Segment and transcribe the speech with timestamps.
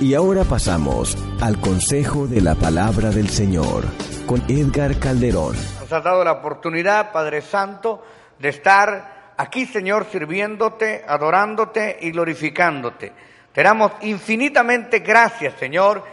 [0.00, 3.82] Y ahora pasamos al consejo de la palabra del Señor
[4.26, 5.56] con Edgar Calderón.
[5.80, 8.04] Nos has dado la oportunidad, Padre Santo,
[8.38, 13.12] de estar aquí, Señor, sirviéndote, adorándote y glorificándote.
[13.52, 16.04] Te damos infinitamente gracias, Señor,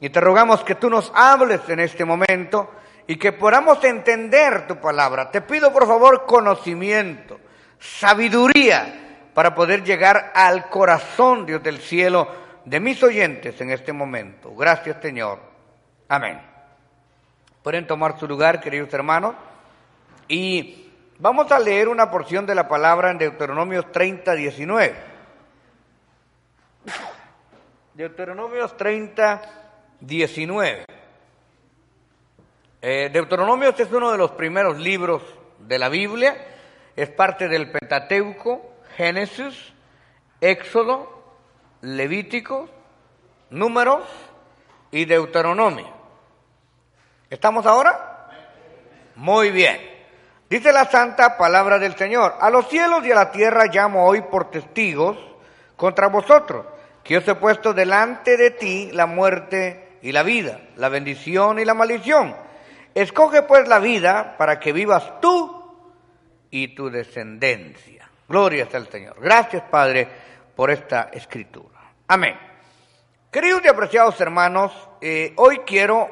[0.00, 2.70] y te rogamos que tú nos hables en este momento
[3.06, 5.30] y que podamos entender tu palabra.
[5.30, 7.38] Te pido, por favor, conocimiento,
[7.78, 14.54] sabiduría para poder llegar al corazón, Dios del cielo, de mis oyentes en este momento.
[14.54, 15.38] Gracias, Señor.
[16.08, 16.40] Amén.
[17.62, 19.34] Pueden tomar su lugar, queridos hermanos,
[20.28, 24.94] y vamos a leer una porción de la palabra en Deuteronomios 30, 19.
[27.94, 29.42] Deuteronomios 30,
[30.00, 30.84] 19.
[32.82, 35.22] Eh, Deuteronomios es uno de los primeros libros
[35.58, 36.36] de la Biblia,
[36.96, 39.72] es parte del Pentateuco, Génesis,
[40.40, 41.13] Éxodo,
[41.84, 42.68] Levítico,
[43.50, 44.04] Números
[44.90, 45.92] y Deuteronomio.
[47.28, 48.28] ¿Estamos ahora?
[49.16, 49.78] Muy bien.
[50.48, 54.22] Dice la santa palabra del Señor, a los cielos y a la tierra llamo hoy
[54.22, 55.18] por testigos
[55.76, 56.66] contra vosotros,
[57.02, 61.64] que os he puesto delante de ti la muerte y la vida, la bendición y
[61.64, 62.34] la maldición.
[62.94, 65.76] Escoge pues la vida para que vivas tú
[66.50, 68.08] y tu descendencia.
[68.28, 69.16] Gloria al Señor.
[69.20, 70.08] Gracias, Padre,
[70.54, 71.73] por esta escritura.
[72.06, 72.38] Amén.
[73.30, 76.10] Queridos y apreciados hermanos, eh, hoy quiero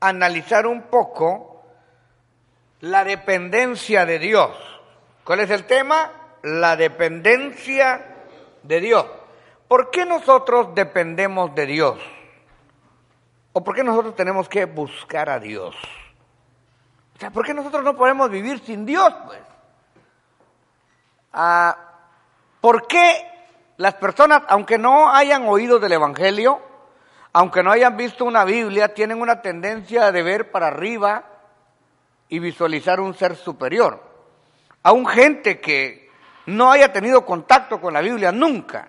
[0.00, 1.62] analizar un poco
[2.80, 4.56] la dependencia de Dios.
[5.22, 6.10] ¿Cuál es el tema?
[6.42, 8.24] La dependencia
[8.62, 9.06] de Dios.
[9.68, 12.00] ¿Por qué nosotros dependemos de Dios?
[13.52, 15.76] ¿O por qué nosotros tenemos que buscar a Dios?
[17.14, 19.14] O sea, ¿por qué nosotros no podemos vivir sin Dios?
[19.26, 19.40] Pues?
[21.34, 21.76] Ah,
[22.62, 23.33] ¿Por qué
[23.76, 26.60] las personas, aunque no hayan oído del Evangelio,
[27.32, 31.24] aunque no hayan visto una Biblia, tienen una tendencia de ver para arriba
[32.28, 34.02] y visualizar un ser superior?
[34.82, 36.10] Aún gente que
[36.46, 38.88] no haya tenido contacto con la Biblia nunca.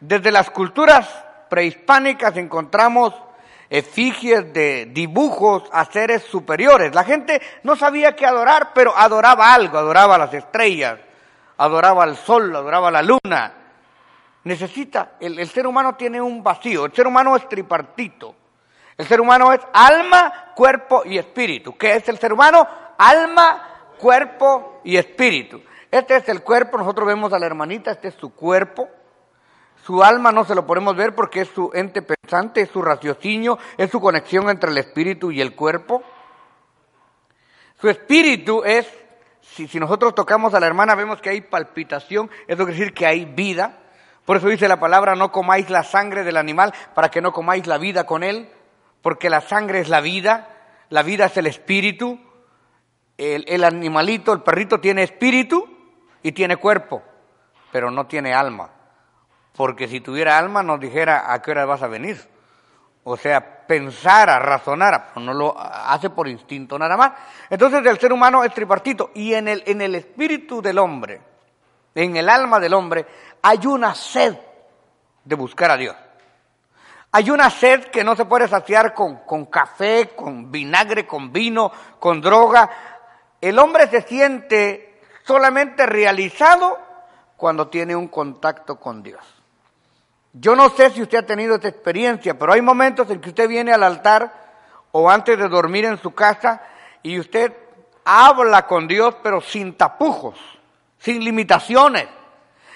[0.00, 1.08] Desde las culturas
[1.48, 3.14] prehispánicas encontramos
[3.68, 6.94] efigies de dibujos a seres superiores.
[6.94, 10.98] La gente no sabía qué adorar, pero adoraba algo, adoraba las estrellas,
[11.60, 13.54] adoraba al sol, adoraba la luna.
[14.44, 18.34] Necesita, el, el ser humano tiene un vacío, el ser humano es tripartito.
[18.96, 21.76] El ser humano es alma, cuerpo y espíritu.
[21.76, 22.66] ¿Qué es el ser humano?
[22.98, 23.62] Alma,
[23.98, 25.62] cuerpo y espíritu.
[25.90, 28.88] Este es el cuerpo, nosotros vemos a la hermanita, este es su cuerpo.
[29.84, 33.58] Su alma no se lo podemos ver porque es su ente pensante, es su raciocinio,
[33.76, 36.02] es su conexión entre el espíritu y el cuerpo.
[37.80, 38.86] Su espíritu es,
[39.54, 43.06] si, si nosotros tocamos a la hermana vemos que hay palpitación, eso quiere decir que
[43.06, 43.78] hay vida.
[44.24, 47.66] Por eso dice la palabra, no comáis la sangre del animal para que no comáis
[47.66, 48.50] la vida con él,
[49.02, 50.48] porque la sangre es la vida,
[50.88, 52.18] la vida es el espíritu.
[53.18, 55.68] El, el animalito, el perrito tiene espíritu
[56.22, 57.02] y tiene cuerpo,
[57.70, 58.70] pero no tiene alma
[59.60, 62.29] porque si tuviera alma nos dijera a qué hora vas a venir.
[63.04, 67.12] O sea, pensara, razonara, no lo hace por instinto nada más.
[67.48, 71.20] Entonces el ser humano es tripartito y en el, en el espíritu del hombre,
[71.94, 73.06] en el alma del hombre,
[73.42, 74.36] hay una sed
[75.24, 75.96] de buscar a Dios.
[77.12, 81.72] Hay una sed que no se puede saciar con, con café, con vinagre, con vino,
[81.98, 82.70] con droga.
[83.40, 86.78] El hombre se siente solamente realizado
[87.36, 89.39] cuando tiene un contacto con Dios.
[90.32, 93.48] Yo no sé si usted ha tenido esta experiencia, pero hay momentos en que usted
[93.48, 94.32] viene al altar
[94.92, 96.62] o antes de dormir en su casa
[97.02, 97.52] y usted
[98.04, 100.38] habla con Dios, pero sin tapujos,
[100.98, 102.06] sin limitaciones.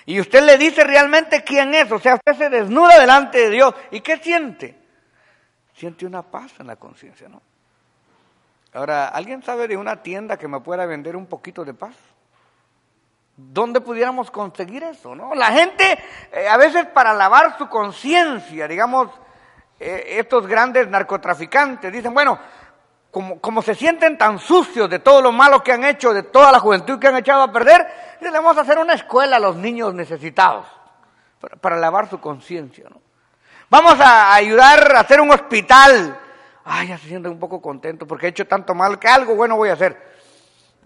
[0.07, 3.75] Y usted le dice realmente quién es, o sea, usted se desnuda delante de Dios.
[3.91, 4.77] ¿Y qué siente?
[5.75, 7.41] Siente una paz en la conciencia, ¿no?
[8.75, 11.95] Ahora, ¿alguien sabe de una tienda que me pueda vender un poquito de paz?
[13.37, 15.15] ¿Dónde pudiéramos conseguir eso?
[15.15, 15.35] ¿no?
[15.35, 15.99] La gente,
[16.33, 19.09] eh, a veces para lavar su conciencia, digamos,
[19.81, 22.39] eh, estos grandes narcotraficantes dicen, bueno,
[23.11, 26.53] como, como, se sienten tan sucios de todo lo malo que han hecho, de toda
[26.53, 27.87] la juventud que han echado a perder,
[28.21, 30.67] le vamos a hacer una escuela a los niños necesitados
[31.61, 32.89] para, lavar su conciencia.
[32.89, 33.01] ¿no?
[33.69, 36.19] Vamos a ayudar a hacer un hospital.
[36.65, 39.57] Ay, ya se sienten un poco contentos porque he hecho tanto mal que algo bueno
[39.57, 40.14] voy a hacer.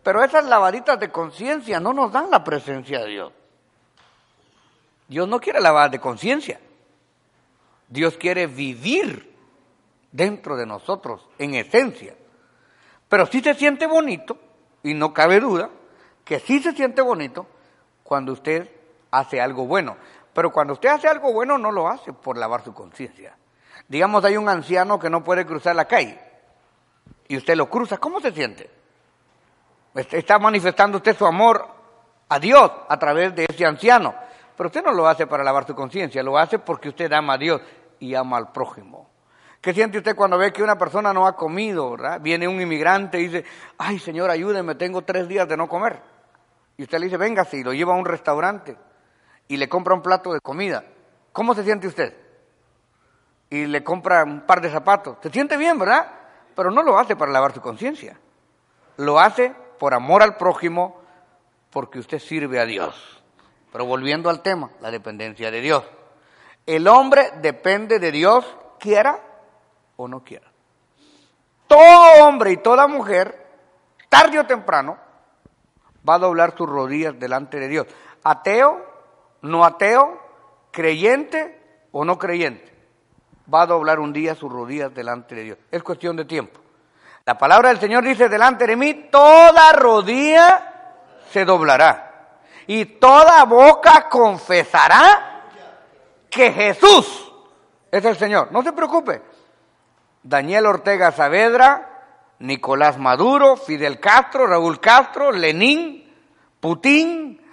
[0.02, 3.32] Pero esas lavaditas de conciencia no nos dan la presencia de Dios.
[5.08, 6.60] Dios no quiere lavar de conciencia.
[7.88, 9.34] Dios quiere vivir
[10.12, 12.14] dentro de nosotros, en esencia.
[13.08, 14.38] Pero sí se siente bonito,
[14.82, 15.70] y no cabe duda,
[16.24, 17.46] que sí se siente bonito
[18.02, 18.70] cuando usted
[19.10, 19.96] hace algo bueno.
[20.34, 23.36] Pero cuando usted hace algo bueno, no lo hace por lavar su conciencia.
[23.88, 26.20] Digamos, hay un anciano que no puede cruzar la calle
[27.26, 28.70] y usted lo cruza, ¿cómo se siente?
[29.98, 31.66] Está manifestando usted su amor
[32.28, 34.14] a Dios a través de ese anciano.
[34.56, 37.38] Pero usted no lo hace para lavar su conciencia, lo hace porque usted ama a
[37.38, 37.60] Dios
[37.98, 39.08] y ama al prójimo.
[39.60, 41.96] ¿Qué siente usted cuando ve que una persona no ha comido?
[42.20, 43.44] Viene un inmigrante y dice,
[43.76, 46.00] ay Señor, ayúdeme, tengo tres días de no comer.
[46.76, 48.76] Y usted le dice, véngase y lo lleva a un restaurante
[49.48, 50.84] y le compra un plato de comida.
[51.32, 52.16] ¿Cómo se siente usted?
[53.50, 55.16] Y le compra un par de zapatos.
[55.22, 56.08] Se siente bien, ¿verdad?
[56.54, 58.18] Pero no lo hace para lavar su conciencia.
[58.96, 61.00] Lo hace por amor al prójimo,
[61.70, 63.22] porque usted sirve a Dios.
[63.72, 65.84] Pero volviendo al tema, la dependencia de Dios.
[66.66, 68.44] El hombre depende de Dios,
[68.78, 69.20] quiera
[69.96, 70.46] o no quiera.
[71.66, 73.46] Todo hombre y toda mujer,
[74.08, 74.98] tarde o temprano,
[76.08, 77.86] va a doblar sus rodillas delante de Dios.
[78.24, 78.84] Ateo,
[79.42, 80.18] no ateo,
[80.70, 81.60] creyente
[81.92, 82.72] o no creyente,
[83.52, 85.58] va a doblar un día sus rodillas delante de Dios.
[85.70, 86.60] Es cuestión de tiempo.
[87.28, 94.08] La palabra del Señor dice, delante de mí toda rodilla se doblará y toda boca
[94.08, 95.42] confesará
[96.30, 97.30] que Jesús
[97.90, 98.50] es el Señor.
[98.50, 99.20] No se preocupe.
[100.22, 102.06] Daniel Ortega Saavedra,
[102.38, 106.10] Nicolás Maduro, Fidel Castro, Raúl Castro, Lenín,
[106.58, 107.46] Putin,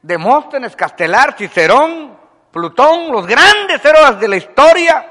[0.00, 2.16] Demóstenes, Castelar, Cicerón,
[2.50, 5.10] Plutón, los grandes héroes de la historia,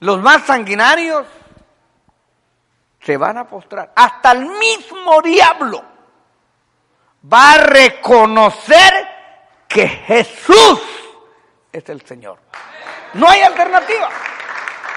[0.00, 1.24] los más sanguinarios,
[3.04, 3.92] se van a postrar.
[3.94, 5.82] Hasta el mismo diablo
[7.32, 8.92] va a reconocer
[9.68, 10.80] que Jesús
[11.72, 12.38] es el Señor.
[13.14, 14.08] No hay alternativa.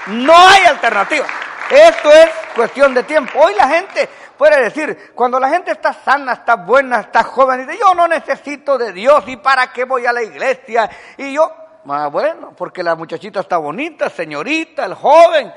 [0.08, 1.26] No hay alternativa.
[1.70, 3.38] Esto es cuestión de tiempo.
[3.40, 4.08] Hoy la gente
[4.38, 8.78] puede decir, cuando la gente está sana, está buena, está joven, dice, yo no necesito
[8.78, 10.88] de Dios y para qué voy a la iglesia.
[11.18, 11.52] Y yo,
[11.88, 15.52] ah, bueno, porque la muchachita está bonita, señorita, el joven,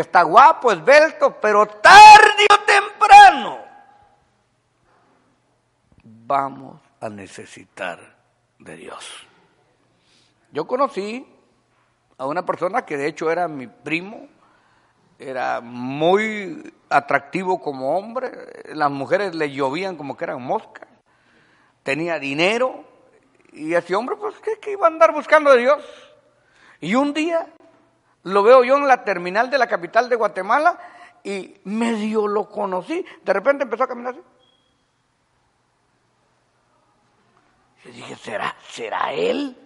[0.00, 3.58] está guapo, esbelto, pero tarde o temprano
[6.02, 8.16] vamos a necesitar
[8.58, 9.26] de Dios.
[10.50, 11.26] Yo conocí
[12.18, 14.28] a una persona que de hecho era mi primo,
[15.18, 18.32] era muy atractivo como hombre,
[18.74, 20.88] las mujeres le llovían como que eran moscas,
[21.82, 22.84] tenía dinero,
[23.52, 25.84] y ese hombre pues que iba a andar buscando a Dios.
[26.80, 27.46] Y un día
[28.24, 30.78] lo veo yo en la terminal de la capital de Guatemala
[31.24, 34.22] y medio lo conocí, de repente empezó a caminar así.
[37.84, 39.56] Yo dije, ¿será, ¿será él?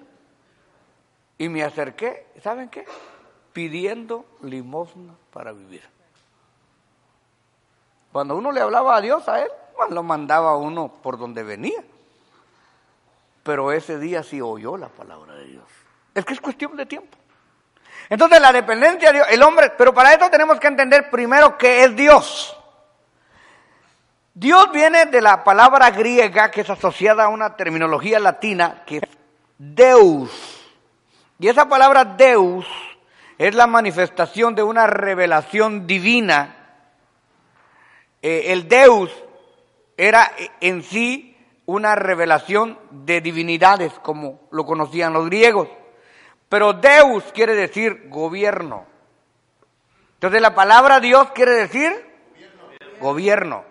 [1.39, 2.87] Y me acerqué, ¿saben qué?
[3.53, 5.83] Pidiendo limosna para vivir.
[8.13, 11.85] Cuando uno le hablaba a Dios a él, pues lo mandaba uno por donde venía.
[13.43, 15.65] Pero ese día sí oyó la palabra de Dios.
[16.15, 17.19] Es que es cuestión de tiempo.
[18.09, 21.85] Entonces la dependencia de Dios, el hombre, pero para eso tenemos que entender primero qué
[21.85, 22.57] es Dios.
[24.35, 29.03] Dios viene de la palabra griega que es asociada a una terminología latina que es
[29.59, 30.31] Deus.
[31.39, 32.67] Y esa palabra Deus
[33.39, 36.55] es la manifestación de una revelación divina.
[38.23, 39.11] Eh, el Deus
[39.97, 40.31] era
[40.61, 41.37] en sí
[41.67, 45.69] una revelación de divinidades, como lo conocían los griegos.
[46.49, 48.87] Pero Deus quiere decir gobierno.
[50.15, 51.93] Entonces la palabra Dios quiere decir
[52.31, 52.99] gobierno.
[53.01, 53.65] gobierno.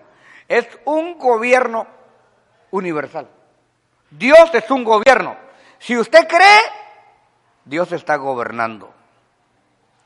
[0.47, 1.87] Es un gobierno
[2.71, 3.27] universal.
[4.11, 5.35] Dios es un gobierno.
[5.79, 6.61] Si usted cree,
[7.63, 8.93] Dios está gobernando.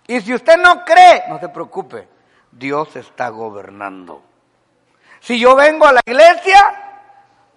[0.08, 2.08] Y si usted no cree, no se preocupe,
[2.52, 4.24] Dios está gobernando.
[5.20, 6.89] Si yo vengo a la iglesia,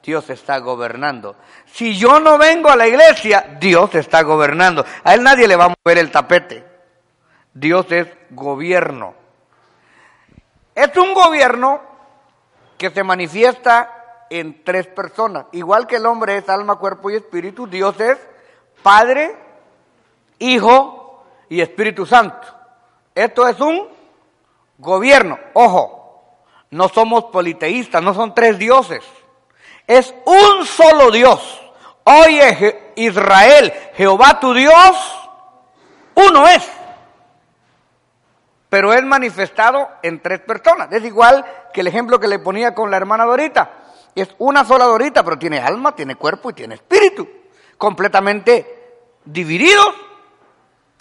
[0.03, 1.37] Dios está gobernando.
[1.67, 4.85] Si yo no vengo a la iglesia, Dios está gobernando.
[5.05, 6.65] A él nadie le va a mover el tapete.
[7.55, 9.15] Dios es gobierno.
[10.75, 11.81] Es un gobierno
[12.79, 15.47] que se manifiesta en tres personas.
[15.53, 18.19] Igual que el hombre es alma, cuerpo y espíritu, Dios es
[18.83, 19.37] Padre,
[20.39, 22.49] Hijo y Espíritu Santo.
[23.15, 23.87] Esto es un
[24.79, 25.39] gobierno.
[25.53, 26.35] Ojo,
[26.71, 29.05] no somos politeístas, no son tres dioses.
[29.87, 31.61] Es un solo Dios.
[32.05, 35.19] Oye Israel, Jehová tu Dios,
[36.15, 36.69] uno es.
[38.69, 40.91] Pero es manifestado en tres personas.
[40.93, 43.71] Es igual que el ejemplo que le ponía con la hermana Dorita.
[44.15, 47.29] Es una sola Dorita, pero tiene alma, tiene cuerpo y tiene espíritu.
[47.77, 49.95] Completamente divididos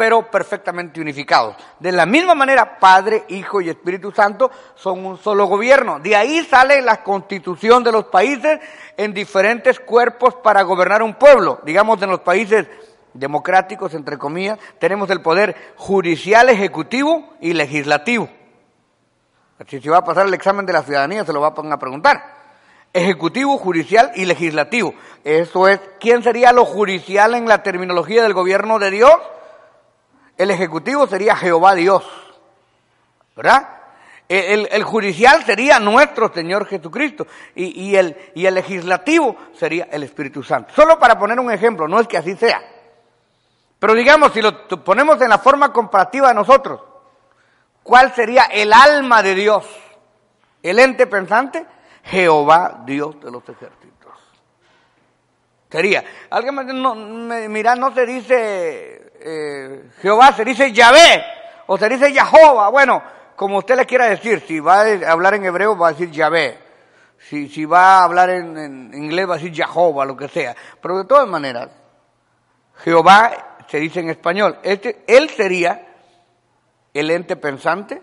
[0.02, 1.56] pero perfectamente unificados.
[1.80, 6.00] De la misma manera, Padre, Hijo y Espíritu Santo son un solo gobierno.
[6.00, 8.60] De ahí sale la constitución de los países
[8.98, 11.60] en diferentes cuerpos para gobernar un pueblo.
[11.64, 12.66] Digamos, en los países
[13.14, 18.28] democráticos, entre comillas, tenemos el poder judicial, ejecutivo y legislativo.
[19.68, 22.24] Si se va a pasar el examen de la ciudadanía, se lo va a preguntar.
[22.92, 24.96] Ejecutivo, judicial y legislativo.
[25.24, 29.14] Eso es, ¿quién sería lo judicial en la terminología del gobierno de Dios?
[30.42, 32.04] El ejecutivo sería Jehová Dios.
[33.36, 33.78] ¿Verdad?
[34.28, 40.74] El, judicial sería nuestro Señor Jesucristo y, el, legislativo sería el Espíritu Santo.
[40.74, 42.60] Solo para poner un ejemplo, no es que así sea.
[43.78, 46.82] Pero digamos, si lo ponemos en la forma comparativa de nosotros,
[47.84, 49.66] ¿cuál sería el alma de Dios?
[50.64, 51.68] ¿El ente pensante?
[52.06, 54.14] Jehová, Dios de los ejércitos.
[55.70, 56.04] Sería.
[56.32, 61.24] Alguien me, no, mira, no se dice eh, Jehová, se dice Yahvé
[61.68, 62.70] o se dice Jehová.
[62.70, 63.02] Bueno,
[63.36, 66.58] como usted le quiera decir, si va a hablar en hebreo va a decir Yahvé,
[67.18, 70.56] si, si va a hablar en, inglés va a decir Jehová, lo que sea.
[70.82, 71.70] Pero de todas maneras,
[72.84, 74.60] Jehová se dice en español.
[74.64, 75.88] Este, él sería
[76.94, 78.02] el ente pensante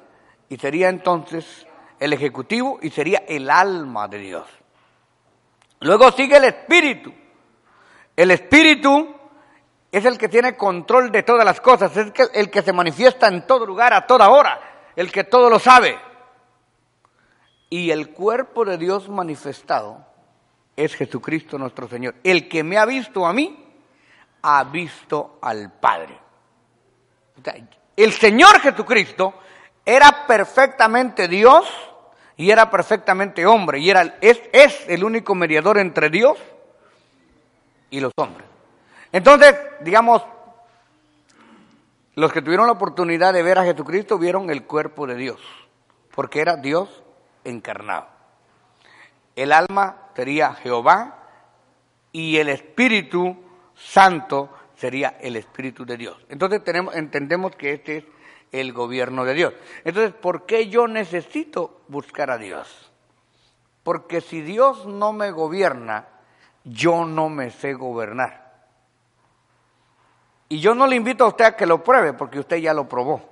[0.48, 1.66] y sería entonces
[2.00, 4.48] el ejecutivo y sería el alma de Dios.
[5.80, 7.12] Luego sigue el espíritu.
[8.16, 9.14] El espíritu
[9.90, 13.46] es el que tiene control de todas las cosas, es el que se manifiesta en
[13.46, 14.68] todo lugar, a toda hora
[14.98, 15.96] el que todo lo sabe.
[17.70, 20.04] Y el cuerpo de Dios manifestado
[20.74, 22.16] es Jesucristo nuestro Señor.
[22.24, 23.64] El que me ha visto a mí,
[24.42, 26.18] ha visto al Padre.
[27.96, 29.34] El Señor Jesucristo
[29.84, 31.68] era perfectamente Dios
[32.36, 36.38] y era perfectamente hombre y era, es, es el único mediador entre Dios
[37.88, 38.47] y los hombres.
[39.12, 40.22] Entonces, digamos,
[42.14, 45.40] los que tuvieron la oportunidad de ver a Jesucristo vieron el cuerpo de Dios,
[46.14, 47.02] porque era Dios
[47.44, 48.08] encarnado.
[49.36, 51.18] El alma sería Jehová
[52.10, 53.36] y el Espíritu
[53.76, 56.16] Santo sería el Espíritu de Dios.
[56.28, 58.04] Entonces tenemos, entendemos que este es
[58.50, 59.54] el gobierno de Dios.
[59.84, 62.90] Entonces, ¿por qué yo necesito buscar a Dios?
[63.84, 66.08] Porque si Dios no me gobierna,
[66.64, 68.47] yo no me sé gobernar.
[70.48, 72.88] Y yo no le invito a usted a que lo pruebe, porque usted ya lo
[72.88, 73.22] probó.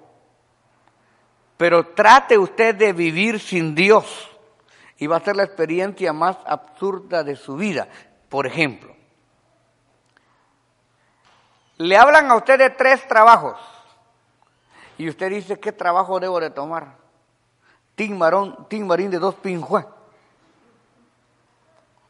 [1.56, 4.30] Pero trate usted de vivir sin Dios
[4.98, 7.88] y va a ser la experiencia más absurda de su vida.
[8.28, 8.94] Por ejemplo,
[11.78, 13.58] le hablan a usted de tres trabajos
[14.98, 16.96] y usted dice, ¿qué trabajo debo de tomar?
[17.94, 19.86] Tim, Marón, Marín de dos pinjues.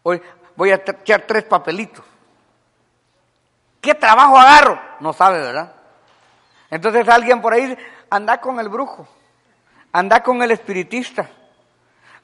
[0.02, 0.20] Hoy
[0.56, 2.04] voy a echar tres papelitos.
[3.80, 4.80] ¿Qué trabajo agarro?
[5.00, 5.72] No sabe, ¿verdad?
[6.70, 7.76] Entonces alguien por ahí
[8.10, 9.06] anda con el brujo,
[9.92, 11.28] anda con el espiritista,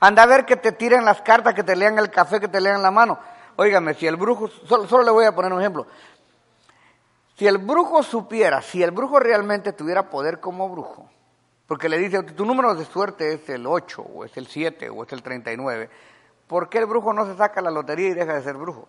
[0.01, 2.61] anda a ver que te tiren las cartas, que te lean el café, que te
[2.61, 3.19] lean la mano.
[3.57, 5.87] Óigame, si el brujo, solo, solo le voy a poner un ejemplo.
[7.37, 11.09] Si el brujo supiera, si el brujo realmente tuviera poder como brujo,
[11.67, 15.05] porque le dice, tu número de suerte es el 8, o es el 7, o
[15.05, 15.89] es el 39,
[16.47, 18.89] ¿por qué el brujo no se saca la lotería y deja de ser brujo?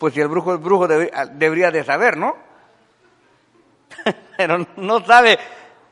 [0.00, 2.34] Pues si el brujo es brujo ah, debería de saber, ¿no?
[4.38, 5.38] Pero no sabe.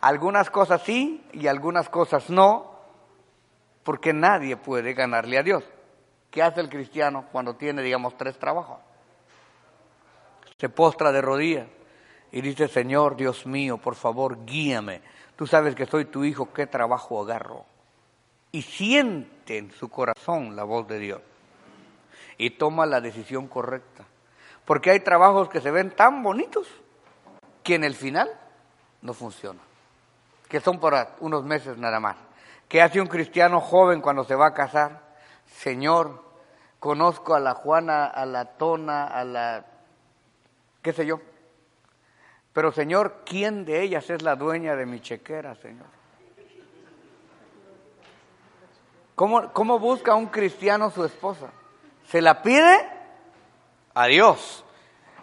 [0.00, 2.72] Algunas cosas sí y algunas cosas no,
[3.82, 5.62] porque nadie puede ganarle a Dios.
[6.30, 8.78] ¿Qué hace el cristiano cuando tiene, digamos, tres trabajos?
[10.56, 11.66] Se postra de rodillas
[12.32, 15.02] y dice, Señor Dios mío, por favor, guíame.
[15.36, 17.66] Tú sabes que soy tu hijo, ¿qué trabajo agarro?
[18.52, 21.20] Y siente en su corazón la voz de Dios
[22.38, 24.04] y toma la decisión correcta.
[24.64, 26.68] Porque hay trabajos que se ven tan bonitos
[27.62, 28.30] que en el final
[29.02, 29.62] no funcionan,
[30.48, 32.16] que son por unos meses nada más.
[32.68, 35.02] ¿Qué hace un cristiano joven cuando se va a casar?
[35.46, 36.22] Señor,
[36.78, 39.66] conozco a la Juana, a la Tona, a la...
[40.82, 41.20] qué sé yo.
[42.52, 45.86] Pero Señor, ¿quién de ellas es la dueña de mi chequera, Señor?
[49.14, 51.50] ¿Cómo, cómo busca un cristiano su esposa?
[52.10, 52.88] Se la pide
[53.94, 54.64] a Dios.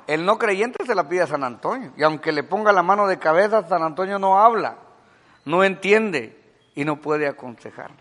[0.08, 1.92] El no creyente se la pide a San Antonio.
[1.98, 4.77] Y aunque le ponga la mano de cabeza, San Antonio no habla,
[5.46, 6.39] no entiende
[6.75, 7.92] y no puede aconsejar.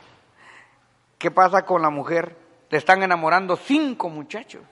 [1.18, 2.36] ¿Qué pasa con la mujer?
[2.68, 4.62] Le están enamorando cinco muchachos.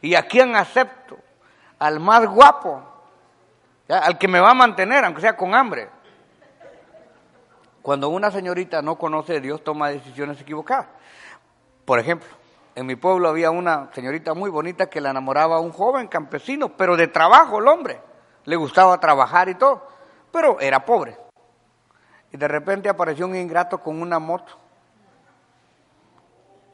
[0.00, 1.18] ¿Y a quién acepto?
[1.78, 2.82] Al más guapo,
[3.88, 5.90] al que me va a mantener, aunque sea con hambre.
[7.82, 10.86] Cuando una señorita no conoce a Dios, toma decisiones equivocadas.
[11.84, 12.28] Por ejemplo,
[12.74, 16.70] en mi pueblo había una señorita muy bonita que la enamoraba a un joven campesino,
[16.76, 18.00] pero de trabajo el hombre.
[18.44, 19.86] Le gustaba trabajar y todo,
[20.30, 21.16] pero era pobre.
[22.32, 24.54] Y de repente apareció un ingrato con una moto.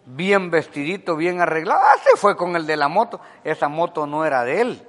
[0.07, 1.81] Bien vestidito, bien arreglado.
[1.83, 3.21] Ah, se fue con el de la moto.
[3.43, 4.89] Esa moto no era de él.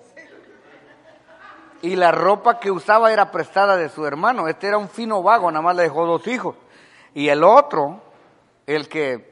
[1.81, 4.47] y la ropa que usaba era prestada de su hermano.
[4.47, 6.55] Este era un fino vago, nada más le dejó dos hijos.
[7.13, 8.01] Y el otro,
[8.67, 9.28] el que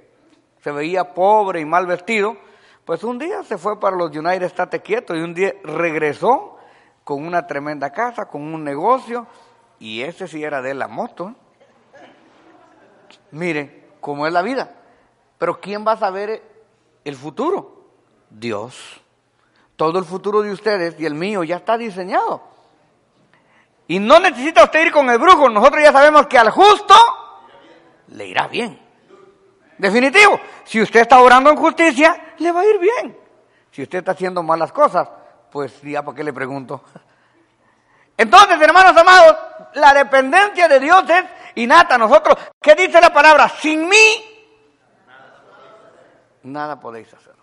[0.64, 2.38] se veía pobre y mal vestido,
[2.86, 6.58] pues un día se fue para los United, estate quieto, y un día regresó
[7.04, 9.28] con una tremenda casa, con un negocio,
[9.80, 11.36] y ese sí era de la moto.
[13.32, 14.74] Miren cómo es la vida.
[15.38, 16.42] Pero ¿quién va a saber
[17.04, 17.90] el futuro?
[18.30, 19.02] Dios.
[19.76, 22.42] Todo el futuro de ustedes y el mío ya está diseñado.
[23.88, 25.50] Y no necesita usted ir con el brujo.
[25.50, 26.96] Nosotros ya sabemos que al justo
[28.08, 28.87] le irá bien.
[29.78, 30.40] Definitivo.
[30.64, 33.18] Si usted está orando en justicia, le va a ir bien.
[33.72, 35.08] Si usted está haciendo malas cosas,
[35.52, 36.84] pues ya para qué le pregunto.
[38.18, 39.38] Entonces, hermanos amados,
[39.76, 41.24] la dependencia de Dios es
[41.56, 41.98] innata.
[41.98, 43.48] Nosotros, ¿qué dice la palabra?
[43.48, 44.38] Sin mí,
[46.44, 47.34] nada podéis hacer.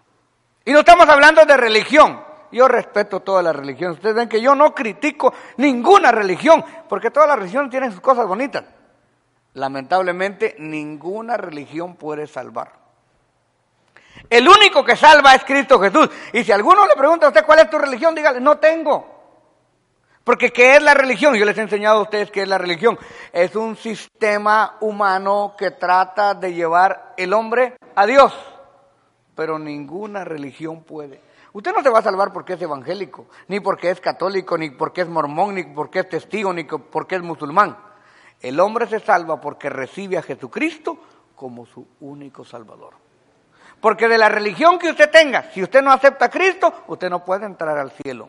[0.65, 2.25] Y no estamos hablando de religión.
[2.51, 3.93] Yo respeto toda la religión.
[3.93, 8.27] Ustedes ven que yo no critico ninguna religión, porque todas las religiones tienen sus cosas
[8.27, 8.65] bonitas.
[9.55, 12.73] Lamentablemente, ninguna religión puede salvar.
[14.31, 16.09] El único que salva es Cristo Jesús.
[16.33, 19.13] Y si alguno le pregunta a usted cuál es tu religión, dígale, no tengo.
[20.23, 21.35] Porque ¿qué es la religión?
[21.35, 22.99] Yo les he enseñado a ustedes qué es la religión.
[23.33, 28.33] Es un sistema humano que trata de llevar el hombre a Dios
[29.35, 31.21] pero ninguna religión puede.
[31.53, 35.03] Usted no se va a salvar porque es evangélico, ni porque es católico, ni porque
[35.03, 37.77] es mormón, ni porque es testigo, ni porque es musulmán.
[38.45, 40.99] El hombre se salva porque recibe a Jesucristo
[41.35, 42.93] como su único salvador.
[43.81, 47.25] Porque de la religión que usted tenga, si usted no acepta a Cristo, usted no
[47.25, 48.29] puede entrar al cielo.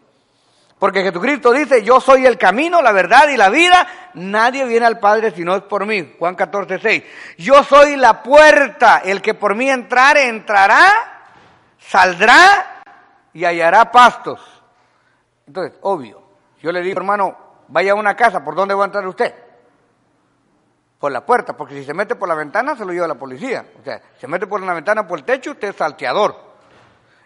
[0.80, 5.00] Porque Jesucristo dice, yo soy el camino, la verdad y la vida, nadie viene al
[5.00, 6.16] Padre si no es por mí.
[6.18, 7.04] Juan 14, 6.
[7.40, 11.34] Yo soy la puerta, el que por mí entrare, entrará,
[11.78, 12.84] saldrá
[13.34, 14.40] y hallará pastos.
[15.46, 16.24] Entonces, obvio,
[16.62, 17.36] yo le digo, hermano,
[17.68, 19.45] vaya a una casa, ¿por dónde va a entrar usted?
[21.00, 23.66] Por la puerta, porque si se mete por la ventana se lo lleva la policía.
[23.80, 26.56] O sea, se mete por la ventana, por el techo, usted es salteador.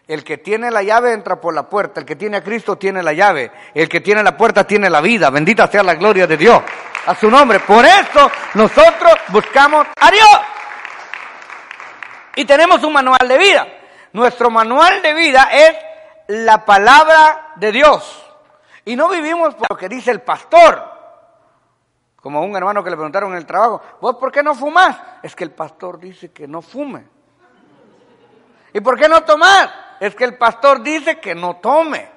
[0.08, 3.04] El que tiene la llave entra por la puerta, el que tiene a Cristo tiene
[3.04, 6.36] la llave, el que tiene la puerta tiene la vida, bendita sea la gloria de
[6.36, 6.64] Dios,
[7.06, 7.60] a su nombre.
[7.60, 10.42] Por eso nosotros buscamos a Dios.
[12.36, 13.68] Y tenemos un manual de vida.
[14.14, 15.76] Nuestro manual de vida es
[16.30, 18.26] la palabra de Dios.
[18.86, 20.89] Y no vivimos por lo que dice el pastor.
[22.22, 24.98] Como un hermano que le preguntaron en el trabajo, ¿vos por qué no fumás?
[25.24, 27.06] Es que el pastor dice que no fume.
[28.74, 29.90] ¿Y por qué no tomar?
[30.00, 32.10] es que el pastor dice que no tome.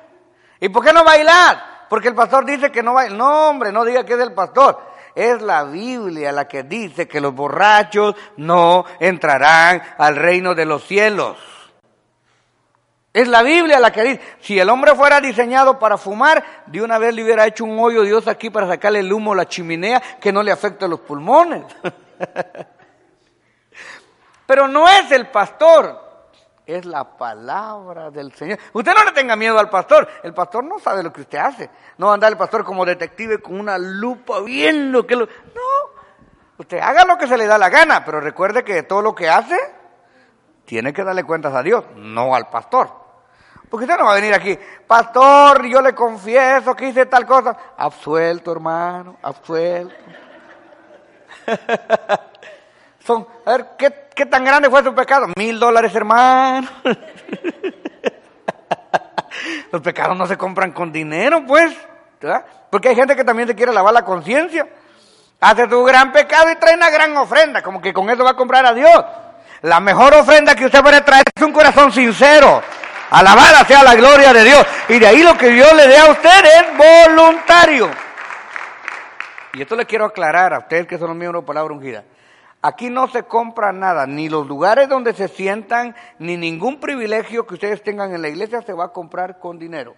[0.61, 1.87] ¿Y por qué no bailar?
[1.89, 3.17] Porque el pastor dice que no baile.
[3.17, 4.81] No, hombre, no diga que es el pastor.
[5.15, 10.85] Es la Biblia la que dice que los borrachos no entrarán al reino de los
[10.85, 11.37] cielos.
[13.13, 16.97] Es la Biblia la que dice, si el hombre fuera diseñado para fumar, de una
[16.97, 20.01] vez le hubiera hecho un hoyo Dios aquí para sacarle el humo a la chimenea
[20.19, 21.65] que no le afecte los pulmones.
[24.47, 26.01] Pero no es el pastor,
[26.67, 28.59] es la palabra del Señor.
[28.73, 30.09] Usted no le tenga miedo al pastor.
[30.23, 31.71] El pastor no sabe lo que usted hace.
[31.99, 35.27] No va a andar el pastor como detective con una lupa viendo que lo...
[35.27, 36.03] No.
[36.57, 39.29] Usted haga lo que se le da la gana, pero recuerde que todo lo que
[39.29, 39.59] hace
[40.65, 43.02] tiene que darle cuentas a Dios, no al pastor.
[43.73, 47.57] Porque usted no va a venir aquí, pastor, yo le confieso que hice tal cosa.
[47.79, 49.95] Absuelto, hermano, absuelto.
[53.07, 55.29] Son, a ver, ¿qué, ¿qué tan grande fue su pecado?
[55.39, 56.69] Mil dólares, hermano.
[59.73, 61.75] Los pecados no se compran con dinero, pues.
[62.21, 62.45] ¿verdad?
[62.69, 64.69] Porque hay gente que también se quiere lavar la conciencia.
[65.41, 68.37] Hace tu gran pecado y trae una gran ofrenda, como que con eso va a
[68.37, 69.03] comprar a Dios.
[69.63, 72.61] La mejor ofrenda que usted puede traer es un corazón sincero.
[73.13, 74.67] Alabada sea la gloria de Dios.
[74.89, 77.91] Y de ahí lo que Dios le dé a usted es voluntario.
[79.53, 82.05] Y esto le quiero aclarar a ustedes que son los miembros de Palabra Ungida.
[82.63, 87.55] Aquí no se compra nada, ni los lugares donde se sientan, ni ningún privilegio que
[87.55, 89.95] ustedes tengan en la iglesia se va a comprar con dinero.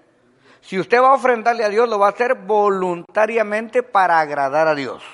[0.60, 4.74] Si usted va a ofrendarle a Dios, lo va a hacer voluntariamente para agradar a
[4.74, 5.04] Dios.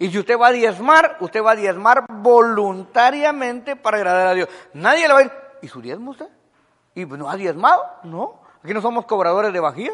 [0.00, 4.48] Y si usted va a diezmar, usted va a diezmar voluntariamente para agradar a Dios.
[4.72, 6.26] Nadie le va a decir, ¿y su diezmo usted?
[6.98, 7.86] ¿Y no ha diezmado?
[8.02, 8.40] No.
[8.60, 9.92] Aquí no somos cobradores de vajilla.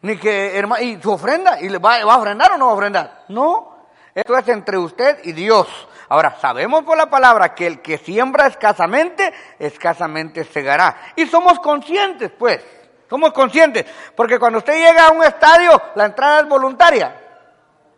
[0.00, 1.60] Ni que, hermano, ¿y su ofrenda?
[1.60, 3.24] ¿Y le va, va a ofrendar o no va a ofrendar?
[3.28, 3.74] No.
[4.14, 5.68] Esto es entre usted y Dios.
[6.08, 10.96] Ahora, sabemos por la palabra que el que siembra escasamente, escasamente segará.
[11.14, 12.64] Y somos conscientes, pues.
[13.10, 13.84] Somos conscientes.
[14.16, 17.20] Porque cuando usted llega a un estadio, la entrada es voluntaria.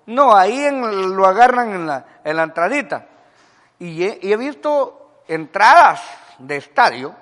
[0.07, 3.07] No, ahí lo agarran en la, en la entradita.
[3.79, 6.03] Y he, y he visto entradas
[6.39, 7.15] de estadio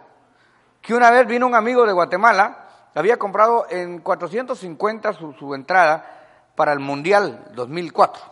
[0.84, 2.58] que una vez vino un amigo de Guatemala
[2.94, 6.04] había comprado en 450 su, su entrada
[6.54, 8.22] para el Mundial 2004.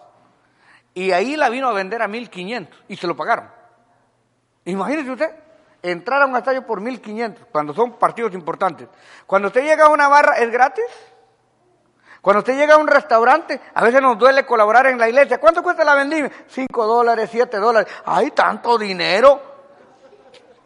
[0.92, 3.50] Y ahí la vino a vender a 1500 y se lo pagaron.
[4.66, 5.34] Imagínese usted,
[5.82, 8.86] entrar a un estadio por 1500 cuando son partidos importantes.
[9.26, 10.84] Cuando usted llega a una barra, ¿es gratis?
[12.20, 15.40] Cuando usted llega a un restaurante, a veces nos duele colaborar en la iglesia.
[15.40, 16.30] ¿Cuánto cuesta la vendimia?
[16.48, 17.90] Cinco dólares, siete dólares.
[18.04, 19.51] ¡Hay tanto dinero!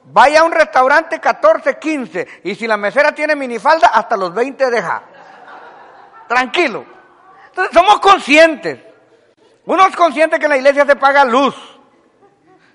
[0.08, 2.40] Vaya a un restaurante 14, 15.
[2.44, 5.02] Y si la mesera tiene minifalda, hasta los 20 deja.
[6.28, 6.84] Tranquilo.
[7.48, 8.78] Entonces somos conscientes.
[9.64, 11.54] Uno es consciente que en la iglesia se paga luz,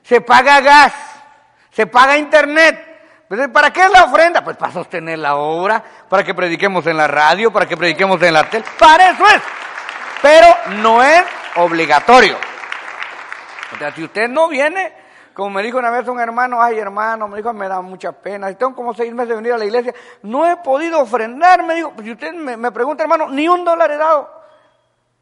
[0.03, 0.93] se paga gas,
[1.71, 2.89] se paga internet.
[3.53, 4.43] ¿Para qué es la ofrenda?
[4.43, 8.33] Pues para sostener la obra, para que prediquemos en la radio, para que prediquemos en
[8.33, 8.65] la tele.
[8.77, 9.41] Para eso es.
[10.21, 10.47] Pero
[10.81, 11.23] no es
[11.55, 12.37] obligatorio.
[13.73, 15.00] O sea, si usted no viene,
[15.33, 18.53] como me dijo una vez un hermano, ay hermano, me dijo, me da mucha pena,
[18.55, 21.91] tengo como seis meses de venir a la iglesia, no he podido ofrendar, me dijo,
[21.91, 24.29] pues si usted me, me pregunta hermano, ni un dólar he dado,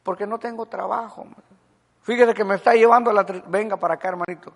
[0.02, 1.26] porque no tengo trabajo.
[2.02, 3.24] Fíjese que me está llevando la...
[3.46, 4.52] Venga para acá, hermanito.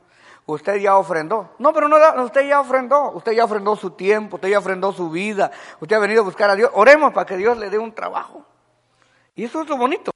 [0.46, 1.50] Usted ya ofrendó.
[1.58, 3.12] No, pero no, usted ya ofrendó.
[3.12, 5.50] Usted ya ofrendó su tiempo, usted ya ofrendó su vida.
[5.78, 6.70] Usted ha venido a buscar a Dios.
[6.74, 8.42] Oremos para que Dios le dé un trabajo.
[9.34, 10.10] Y eso es lo bonito.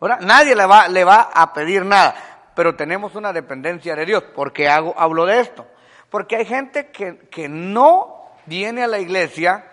[0.00, 2.14] Ahora, nadie le va, le va a pedir nada,
[2.54, 4.22] pero tenemos una dependencia de Dios.
[4.22, 5.66] ¿Por qué hago, hablo de esto?
[6.10, 9.64] Porque hay gente que, que no viene a la iglesia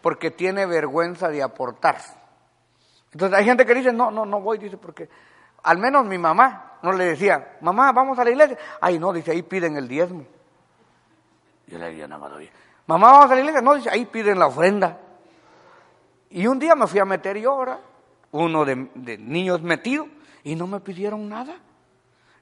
[0.00, 1.98] porque tiene vergüenza de aportar.
[3.12, 5.08] Entonces hay gente que dice, no, no, no voy, dice, porque
[5.62, 8.58] al menos mi mamá no le decía, mamá, vamos a la iglesia.
[8.80, 10.24] Ay, no, dice, ahí piden el diezmo.
[11.66, 12.32] Yo le decía nada más,
[12.86, 13.60] mamá, vamos a la iglesia.
[13.60, 14.98] No, dice, ahí piden la ofrenda.
[16.30, 17.80] Y un día me fui a meter yo ahora,
[18.32, 20.06] uno de, de niños metido,
[20.44, 21.56] y no me pidieron nada.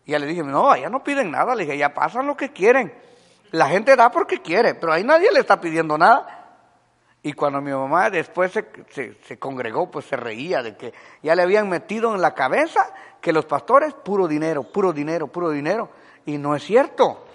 [0.07, 1.55] Y ya le dije, no, ya no piden nada.
[1.55, 2.95] Le dije, ya pasan lo que quieren.
[3.51, 6.45] La gente da porque quiere, pero ahí nadie le está pidiendo nada.
[7.23, 8.65] Y cuando mi mamá después se,
[9.25, 13.33] se, congregó, pues se reía de que ya le habían metido en la cabeza que
[13.33, 15.91] los pastores, puro dinero, puro dinero, puro dinero.
[16.25, 17.27] Y no es cierto.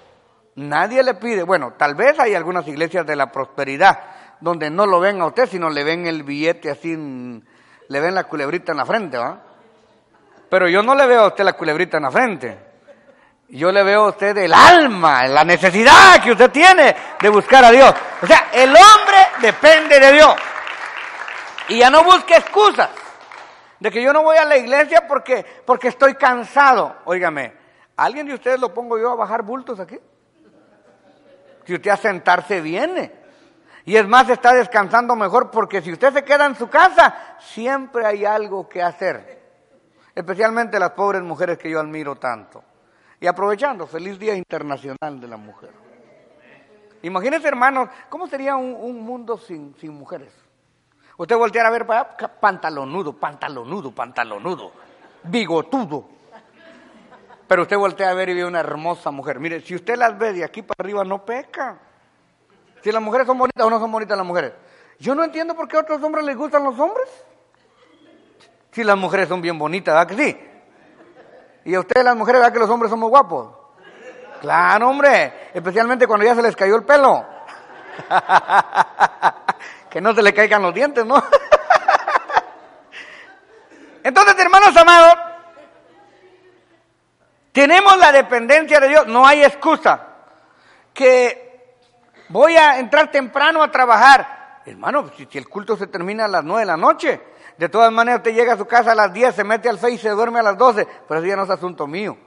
[0.55, 1.43] Nadie le pide.
[1.43, 3.99] Bueno, tal vez hay algunas iglesias de la prosperidad
[4.39, 8.23] donde no lo ven a usted, sino le ven el billete así, le ven la
[8.23, 9.50] culebrita en la frente, ¿va?
[10.51, 12.71] Pero yo no le veo a usted la culebrita en la frente
[13.51, 17.71] yo le veo a usted el alma, la necesidad que usted tiene de buscar a
[17.71, 17.93] Dios.
[18.21, 20.35] O sea, el hombre depende de Dios.
[21.67, 22.89] Y ya no busque excusas
[23.79, 26.97] de que yo no voy a la iglesia porque, porque estoy cansado.
[27.05, 27.53] Óigame,
[27.97, 29.99] ¿alguien de ustedes lo pongo yo a bajar bultos aquí?
[31.65, 33.19] Si usted a sentarse viene.
[33.83, 38.05] Y es más, está descansando mejor porque si usted se queda en su casa, siempre
[38.05, 39.40] hay algo que hacer.
[40.13, 42.63] Especialmente las pobres mujeres que yo admiro tanto.
[43.19, 45.71] Y aprovechando, feliz Día Internacional de la Mujer.
[47.03, 50.31] Imagínense, hermanos, ¿cómo sería un, mundo sin, sin, mujeres?
[51.17, 54.71] Usted volteara a ver para pantalonudo, pantalonudo, pantalonudo,
[55.23, 56.05] bigotudo.
[57.47, 59.39] Pero usted voltea a ver y ve una hermosa mujer.
[59.39, 61.79] Mire, si usted las ve de aquí para arriba, no peca.
[62.81, 64.53] Si las mujeres son bonitas o no son bonitas las mujeres.
[64.99, 67.07] Yo no entiendo por qué a otros hombres les gustan los hombres.
[68.71, 70.37] Si las mujeres son bien bonitas, ¿verdad que sí?
[71.65, 73.53] Y a ustedes las mujeres, ¿verdad que los hombres somos guapos?
[74.39, 77.25] Claro, hombre, especialmente cuando ya se les cayó el pelo.
[79.89, 81.15] que no se le caigan los dientes, ¿no?
[84.03, 85.15] Entonces, hermanos amados,
[87.51, 90.07] tenemos la dependencia de Dios, no hay excusa.
[90.93, 91.75] Que
[92.29, 94.61] voy a entrar temprano a trabajar.
[94.65, 97.21] Hermano, si, el culto se termina a las nueve de la noche,
[97.57, 99.93] de todas maneras, usted llega a su casa a las 10, se mete al Face
[99.93, 102.17] y se duerme a las 12, pero eso ya no es asunto mío.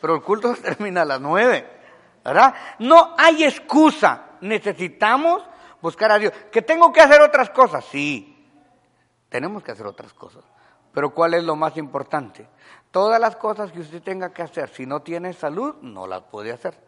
[0.00, 1.66] Pero el culto se termina a las 9,
[2.24, 2.54] ¿verdad?
[2.78, 4.22] No hay excusa.
[4.40, 5.42] Necesitamos
[5.80, 6.32] buscar a Dios.
[6.50, 7.84] ¿Que tengo que hacer otras cosas?
[7.86, 8.48] Sí,
[9.28, 10.44] tenemos que hacer otras cosas.
[10.92, 12.46] Pero ¿cuál es lo más importante?
[12.90, 16.52] Todas las cosas que usted tenga que hacer, si no tiene salud, no las puede
[16.52, 16.78] hacer.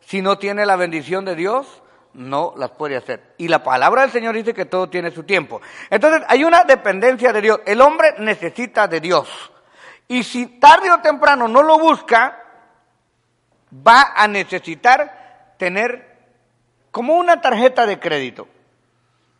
[0.00, 1.82] Si no tiene la bendición de Dios,
[2.14, 3.34] no las puede hacer.
[3.38, 5.60] Y la palabra del Señor dice que todo tiene su tiempo.
[5.90, 7.60] Entonces hay una dependencia de Dios.
[7.66, 9.28] El hombre necesita de Dios.
[10.08, 12.42] Y si tarde o temprano no lo busca,
[13.72, 16.16] va a necesitar tener
[16.90, 18.48] como una tarjeta de crédito.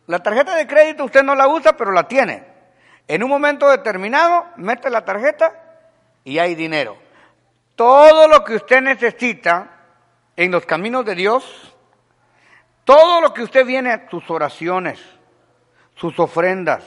[0.07, 2.45] La tarjeta de crédito usted no la usa, pero la tiene.
[3.07, 5.53] En un momento determinado, mete la tarjeta
[6.23, 6.97] y hay dinero.
[7.75, 9.67] Todo lo que usted necesita
[10.35, 11.75] en los caminos de Dios,
[12.89, 14.99] todo lo que usted viene, sus oraciones,
[15.93, 16.83] sus ofrendas,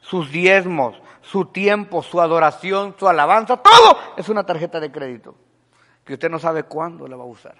[0.00, 5.36] sus diezmos, su tiempo, su adoración, su alabanza, todo es una tarjeta de crédito
[6.04, 7.54] que usted no sabe cuándo la va a usar.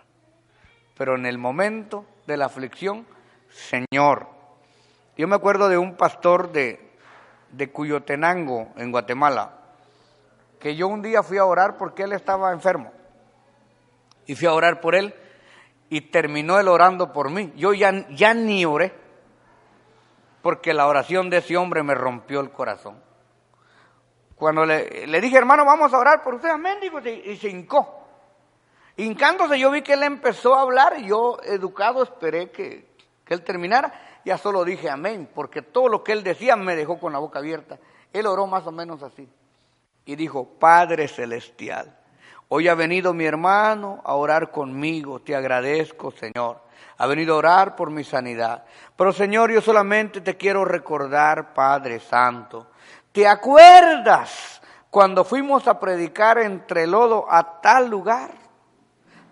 [0.99, 3.07] Pero en el momento de la aflicción,
[3.49, 4.27] Señor,
[5.17, 6.91] Yo me acuerdo de un pastor de,
[7.53, 9.53] de Cuyotenango, en Guatemala,
[10.59, 12.91] que yo un día fui a orar porque él estaba enfermo.
[14.27, 15.15] Y fui a orar por él
[15.89, 17.53] y terminó él orando por mí.
[17.57, 18.93] Yo ya, ya ni oré,
[20.43, 23.03] porque la oración de ese hombre me rompió el corazón.
[24.37, 28.01] Cuando le, le dije, hermano, vamos a orar por usted, amén, digo, y se hincó.
[28.97, 32.87] Hincándose yo vi que él empezó a hablar y yo, educado, esperé que,
[33.25, 33.93] que él terminara.
[34.25, 37.41] Ya solo dije amén, porque todo lo que él decía me dejó con la boca
[37.41, 37.79] abierta.
[38.13, 39.29] Él oró más o menos así.
[40.07, 41.99] Y dijo, Padre Celestial,
[42.49, 46.63] hoy ha venido mi hermano a orar conmigo, te agradezco, Señor.
[46.97, 48.65] Ha venido a orar por mi sanidad.
[48.97, 52.69] Pero Señor, yo solamente te quiero recordar, Padre Santo,
[53.11, 58.31] ¿te acuerdas cuando fuimos a predicar entre lodo a tal lugar?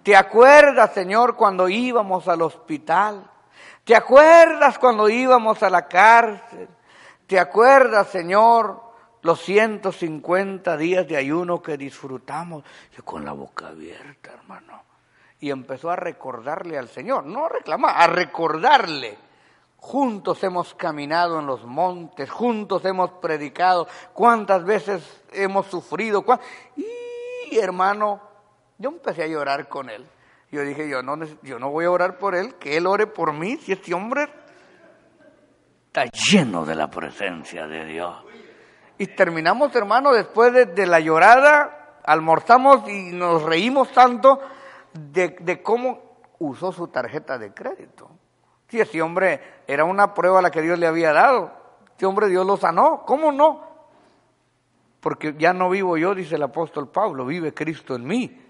[0.03, 3.31] ¿Te acuerdas, Señor, cuando íbamos al hospital?
[3.85, 6.69] ¿Te acuerdas cuando íbamos a la cárcel?
[7.27, 8.92] ¿Te acuerdas, Señor,
[9.23, 12.65] los 150 días de ayuno que disfrutamos?
[13.05, 14.83] Con la boca abierta, hermano.
[15.41, 19.19] Y empezó a recordarle al Señor, no reclamar, a recordarle.
[19.77, 26.25] Juntos hemos caminado en los montes, juntos hemos predicado, cuántas veces hemos sufrido.
[26.77, 28.21] Y hermano,
[28.79, 30.07] yo empecé a llorar con él.
[30.53, 33.33] Yo dije, yo no, yo no voy a orar por él, que él ore por
[33.33, 34.29] mí, si este hombre
[35.87, 38.32] está lleno de la presencia de Dios.
[38.99, 44.41] Y terminamos, hermano, después de, la llorada, almorzamos y nos reímos tanto
[44.93, 46.01] de, cómo
[46.39, 48.11] usó su tarjeta de crédito.
[48.69, 51.53] Si ese hombre era una prueba la que Dios le había dado,
[51.91, 53.73] este hombre Dios lo sanó, ¿cómo no?
[55.01, 58.43] Porque ya no vivo yo, dice el apóstol Pablo, vive Cristo en mí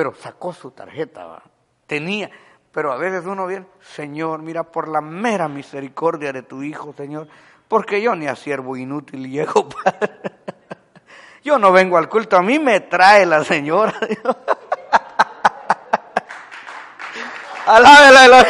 [0.00, 1.42] pero sacó su tarjeta,
[1.86, 2.30] tenía,
[2.72, 7.28] pero a veces uno viene, Señor, mira, por la mera misericordia de tu Hijo, Señor,
[7.70, 10.10] porque yo ni a siervo inútil llego, Padre.
[11.42, 13.94] Yo no vengo al culto, a mí me trae la señora.
[17.66, 18.46] Alábela, la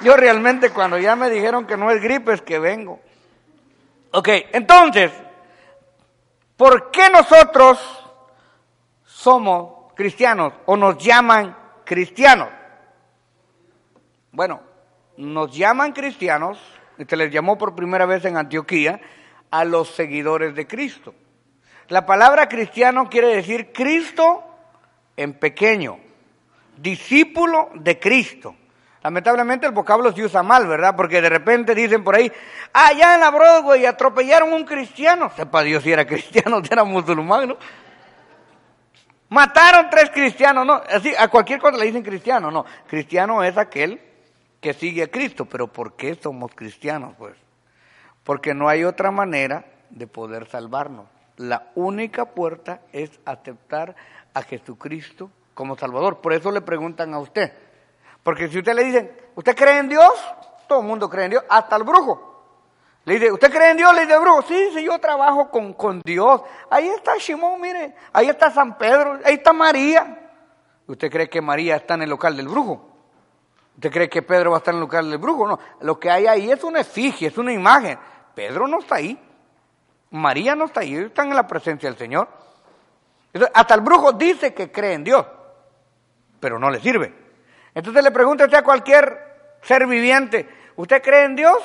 [0.00, 2.98] Yo realmente cuando ya me dijeron que no es gripe es que vengo.
[4.10, 5.12] Ok, entonces,
[6.56, 7.78] ¿por qué nosotros
[9.04, 12.48] somos cristianos o nos llaman cristianos.
[14.32, 14.60] Bueno,
[15.16, 16.58] nos llaman cristianos,
[16.98, 19.00] y se les llamó por primera vez en Antioquía,
[19.50, 21.14] a los seguidores de Cristo.
[21.88, 24.42] La palabra cristiano quiere decir Cristo
[25.16, 25.98] en pequeño,
[26.76, 28.56] discípulo de Cristo.
[29.02, 30.96] Lamentablemente el vocablo se usa mal, ¿verdad?
[30.96, 32.32] Porque de repente dicen por ahí,
[32.72, 35.30] allá en la Broadway atropellaron un cristiano.
[35.36, 37.56] Sepa Dios si era cristiano, si era musulmán, ¿no?
[39.28, 42.64] Mataron tres cristianos, no, así a cualquier cosa le dicen cristiano, no.
[42.86, 44.00] Cristiano es aquel
[44.64, 47.14] que sigue a Cristo, pero ¿por qué somos cristianos?
[47.18, 47.36] Pues
[48.24, 51.04] porque no hay otra manera de poder salvarnos.
[51.36, 53.94] La única puerta es aceptar
[54.32, 56.22] a Jesucristo como Salvador.
[56.22, 57.52] Por eso le preguntan a usted.
[58.22, 60.14] Porque si usted le dicen, ¿usted cree en Dios?
[60.66, 62.30] Todo el mundo cree en Dios, hasta el brujo.
[63.04, 63.94] Le dice, ¿usted cree en Dios?
[63.94, 66.40] Le dice, brujo, sí, sí, yo trabajo con, con Dios.
[66.70, 70.30] Ahí está Simón, mire, ahí está San Pedro, ahí está María.
[70.86, 72.93] ¿Usted cree que María está en el local del brujo?
[73.74, 75.46] ¿Usted cree que Pedro va a estar en el local del brujo?
[75.46, 77.98] No, lo que hay ahí es una efigie, es una imagen.
[78.34, 79.18] Pedro no está ahí,
[80.10, 82.28] María no está ahí, ellos están en la presencia del Señor.
[83.52, 85.26] hasta el brujo dice que cree en Dios,
[86.40, 87.12] pero no le sirve.
[87.74, 91.58] Entonces le pregunta a cualquier ser viviente, ¿usted cree en Dios?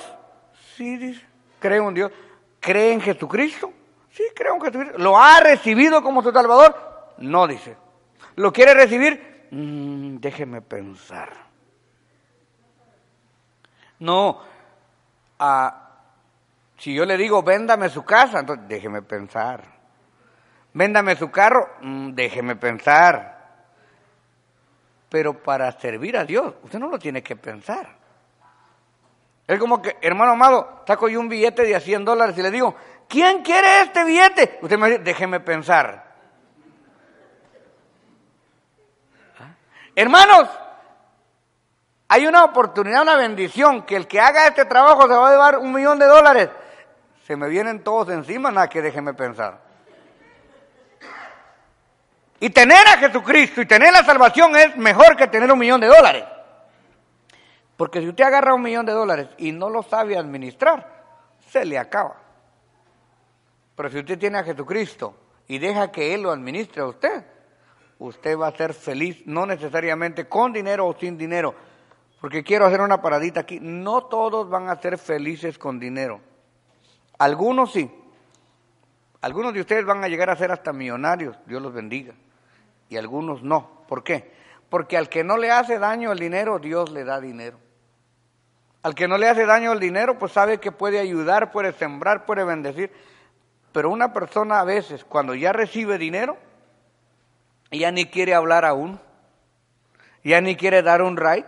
[0.75, 2.11] Sí, dice cree en Dios,
[2.59, 3.71] cree en Jesucristo.
[4.11, 4.97] Sí, creo en Jesucristo.
[4.97, 6.75] ¿Lo ha recibido como su Salvador?
[7.19, 7.77] No, dice.
[8.35, 9.47] ¿Lo quiere recibir?
[9.51, 11.48] Mm, déjeme pensar.
[13.99, 14.41] No,
[15.39, 15.89] ah,
[16.77, 19.63] si yo le digo, véndame su casa, entonces déjeme pensar.
[20.73, 23.37] Véndame su carro, mm, déjeme pensar.
[25.09, 27.97] Pero para servir a Dios, usted no lo tiene que pensar.
[29.45, 32.51] Es como que, hermano amado, saco yo un billete de a 100 dólares y le
[32.51, 32.75] digo,
[33.07, 34.59] ¿quién quiere este billete?
[34.61, 36.05] Usted me dice, déjeme pensar.
[39.39, 39.55] ¿Ah?
[39.95, 40.47] Hermanos,
[42.11, 45.57] hay una oportunidad, una bendición, que el que haga este trabajo se va a llevar
[45.59, 46.49] un millón de dólares.
[47.27, 49.59] Se me vienen todos encima, nada que déjeme pensar.
[52.39, 55.87] Y tener a Jesucristo y tener la salvación es mejor que tener un millón de
[55.87, 56.23] dólares.
[57.77, 60.89] Porque si usted agarra un millón de dólares y no lo sabe administrar,
[61.51, 62.15] se le acaba.
[63.75, 65.15] Pero si usted tiene a Jesucristo
[65.47, 67.23] y deja que Él lo administre a usted,
[67.99, 71.53] usted va a ser feliz, no necesariamente con dinero o sin dinero,
[72.21, 73.59] porque quiero hacer una paradita aquí.
[73.61, 76.21] No todos van a ser felices con dinero.
[77.17, 77.89] Algunos sí.
[79.21, 82.13] Algunos de ustedes van a llegar a ser hasta millonarios, Dios los bendiga.
[82.87, 83.83] Y algunos no.
[83.87, 84.31] ¿Por qué?
[84.69, 87.57] Porque al que no le hace daño el dinero, Dios le da dinero.
[88.81, 92.25] Al que no le hace daño el dinero, pues sabe que puede ayudar, puede sembrar,
[92.25, 92.91] puede bendecir.
[93.73, 96.37] Pero una persona a veces, cuando ya recibe dinero,
[97.71, 98.99] ya ni quiere hablar aún,
[100.23, 101.45] ya ni quiere dar un right,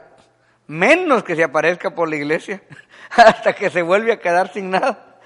[0.72, 2.64] menos que se aparezca por la iglesia,
[3.12, 5.18] hasta que se vuelve a quedar sin nada.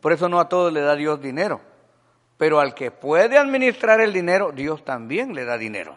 [0.00, 1.60] Por eso no a todos le da Dios dinero,
[2.36, 5.96] pero al que puede administrar el dinero, Dios también le da dinero.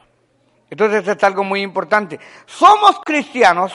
[0.69, 2.19] Entonces es algo muy importante.
[2.45, 3.73] Somos cristianos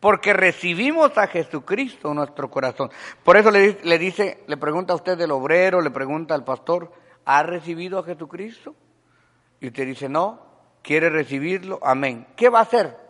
[0.00, 2.90] porque recibimos a Jesucristo en nuestro corazón.
[3.24, 6.92] Por eso le, le, dice, le pregunta a usted del obrero, le pregunta al pastor,
[7.24, 8.74] ¿ha recibido a Jesucristo?
[9.60, 10.40] Y usted dice, no,
[10.82, 12.26] quiere recibirlo, amén.
[12.36, 13.09] ¿Qué va a hacer?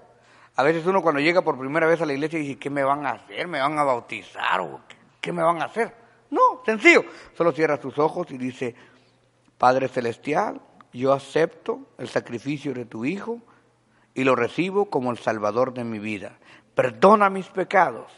[0.60, 3.06] A veces uno cuando llega por primera vez a la iglesia dice, ¿qué me van
[3.06, 3.48] a hacer?
[3.48, 4.60] ¿Me van a bautizar?
[4.60, 4.80] ¿O
[5.20, 5.94] qué me van a hacer?
[6.30, 7.04] No, sencillo.
[7.36, 8.74] Solo cierra sus ojos y dice,
[9.58, 10.60] Padre Celestial,
[10.92, 13.40] yo acepto el sacrificio de tu Hijo
[14.14, 16.38] y lo recibo como el Salvador de mi vida
[16.74, 18.10] perdona mis pecados,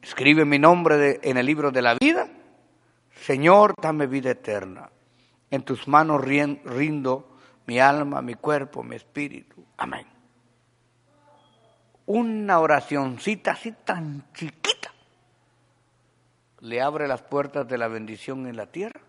[0.00, 2.28] escribe mi nombre en el libro de la vida,
[3.22, 4.90] Señor, dame vida eterna.
[5.50, 9.64] En tus manos rindo mi alma, mi cuerpo, mi espíritu.
[9.76, 10.09] Amén.
[12.12, 14.90] Una oracioncita así tan chiquita
[16.58, 19.00] le abre las puertas de la bendición en la tierra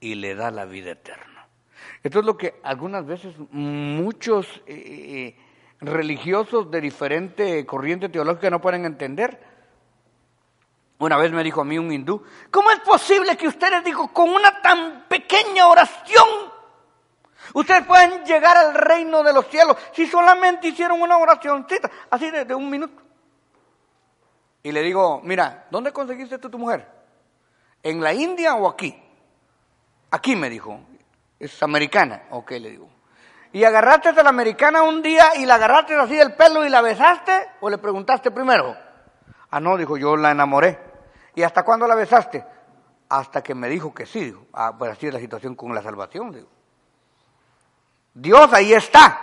[0.00, 1.46] y le da la vida eterna.
[2.02, 5.36] Esto es lo que algunas veces muchos eh, eh,
[5.80, 9.40] religiosos de diferente corriente teológica no pueden entender.
[10.98, 14.30] Una vez me dijo a mí un hindú, ¿cómo es posible que ustedes, dijo, con
[14.30, 16.49] una tan pequeña oración,
[17.54, 22.44] ustedes pueden llegar al reino de los cielos si solamente hicieron una oracióncita, así de,
[22.44, 23.02] de un minuto?
[24.62, 26.86] Y le digo, mira, ¿dónde conseguiste tú tu mujer?
[27.82, 28.94] ¿En la India o aquí?
[30.10, 30.80] Aquí me dijo,
[31.38, 32.24] es americana.
[32.30, 32.88] Ok, le digo.
[33.52, 36.82] ¿Y agarraste a la americana un día y la agarraste así del pelo y la
[36.82, 38.76] besaste o le preguntaste primero?
[39.50, 40.78] Ah, no, dijo, yo la enamoré.
[41.34, 42.44] ¿Y hasta cuándo la besaste?
[43.08, 44.46] Hasta que me dijo que sí, dijo.
[44.52, 46.48] Ah, pues así es la situación con la salvación, digo.
[48.14, 49.20] Dios ahí está,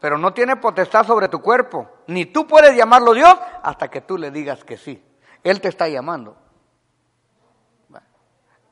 [0.00, 1.88] pero no tiene potestad sobre tu cuerpo.
[2.06, 5.04] Ni tú puedes llamarlo Dios hasta que tú le digas que sí.
[5.42, 6.36] Él te está llamando.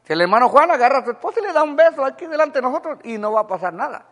[0.06, 2.60] Si el hermano Juan agarra a su esposa y le da un beso aquí delante
[2.60, 4.06] de nosotros y no va a pasar nada.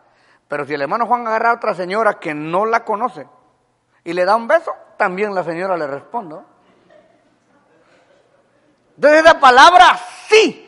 [0.47, 3.27] Pero si el hermano Juan agarra a otra señora que no la conoce
[4.03, 6.37] y le da un beso, también la señora le responde.
[8.95, 10.61] Entonces esa palabra sí.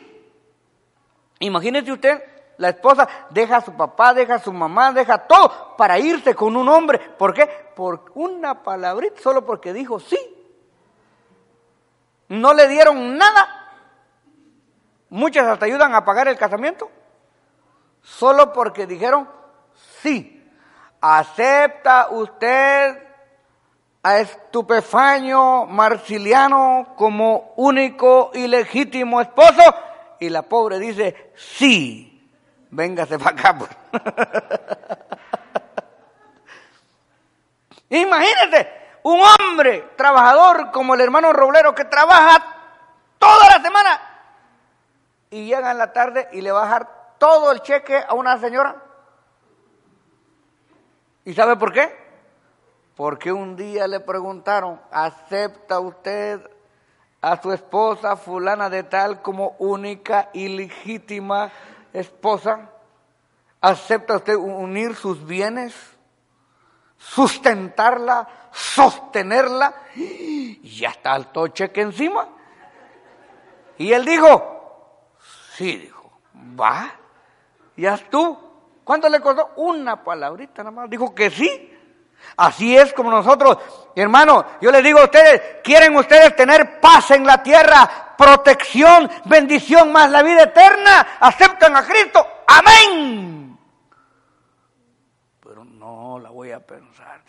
[1.40, 2.22] Imagínese usted,
[2.58, 6.56] la esposa deja a su papá, deja a su mamá, deja todo para irse con
[6.56, 6.98] un hombre.
[6.98, 7.46] ¿Por qué?
[7.46, 10.18] Por una palabrita, solo porque dijo sí.
[12.28, 13.48] No le dieron nada.
[15.08, 16.90] Muchas hasta ayudan a pagar el casamiento.
[18.02, 19.28] Solo porque dijeron
[20.02, 20.34] sí.
[21.00, 23.06] ¿Acepta usted
[24.02, 29.62] a Estupefaño Marciliano como único y legítimo esposo?
[30.18, 32.17] Y la pobre dice, sí,
[32.70, 33.58] véngase para acá.
[33.58, 33.70] Pues".
[39.02, 42.44] Un hombre trabajador como el hermano Roblero que trabaja
[43.18, 44.00] toda la semana
[45.30, 48.38] y llega en la tarde y le va a dejar todo el cheque a una
[48.38, 48.76] señora.
[51.24, 51.96] ¿Y sabe por qué?
[52.96, 56.40] Porque un día le preguntaron, ¿acepta usted
[57.20, 61.50] a su esposa fulana de tal como única y legítima
[61.98, 62.70] esposa?
[63.60, 65.74] ¿Acepta usted unir sus bienes?
[66.96, 68.28] ¿Sustentarla?
[68.52, 69.74] ¿Sostenerla?
[69.94, 72.28] Y ya está el cheque encima.
[73.78, 75.16] Y él dijo,
[75.54, 76.10] sí, dijo,
[76.58, 76.92] va,
[77.76, 78.36] ya tú.
[78.84, 79.52] ¿Cuánto le costó?
[79.56, 80.90] Una palabrita nada más.
[80.90, 81.77] Dijo que sí.
[82.36, 83.58] Así es como nosotros,
[83.96, 89.90] hermano, yo les digo a ustedes, ¿quieren ustedes tener paz en la tierra, protección, bendición
[89.90, 91.16] más la vida eterna?
[91.18, 92.24] Aceptan a Cristo.
[92.46, 93.58] Amén.
[95.42, 97.22] Pero no la voy a pensar.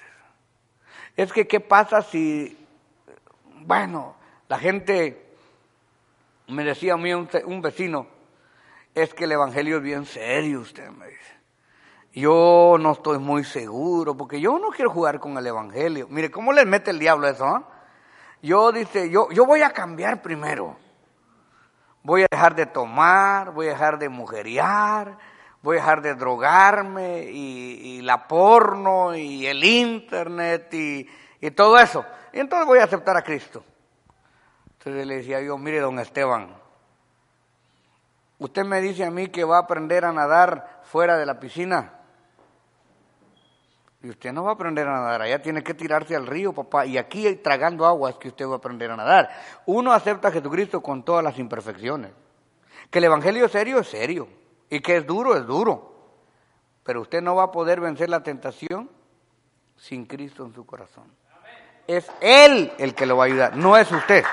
[1.16, 2.56] Es que, ¿qué pasa si,
[3.62, 4.16] bueno,
[4.48, 5.36] la gente,
[6.48, 8.08] me decía a mí un, un vecino,
[8.94, 11.39] es que el Evangelio es bien serio, usted me dice.
[12.14, 16.08] Yo no estoy muy seguro, porque yo no quiero jugar con el Evangelio.
[16.10, 17.46] Mire, ¿cómo le mete el diablo eso?
[17.46, 17.64] Ah?
[18.42, 20.78] Yo dice, yo, yo voy a cambiar primero.
[22.02, 25.18] Voy a dejar de tomar, voy a dejar de mujeriar,
[25.62, 31.08] voy a dejar de drogarme y, la porno y el internet y,
[31.42, 32.06] y, todo eso.
[32.34, 33.64] Y entonces voy a aceptar a Cristo.
[34.78, 36.56] Entonces le decía yo, mire, don Esteban,
[38.40, 41.99] usted me dice a mí que va a aprender a nadar fuera de la piscina.
[44.02, 46.86] Y usted no va a aprender a nadar, allá tiene que tirarse al río, papá.
[46.86, 49.30] Y aquí tragando agua es que usted va a aprender a nadar.
[49.66, 52.12] Uno acepta a Jesucristo con todas las imperfecciones.
[52.90, 54.30] Que el Evangelio es serio, es serio.
[54.70, 55.94] Y que es duro, es duro.
[56.84, 58.90] Pero usted no va a poder vencer la tentación
[59.76, 61.12] sin Cristo en su corazón.
[61.86, 64.24] Es Él el que lo va a ayudar, no es usted.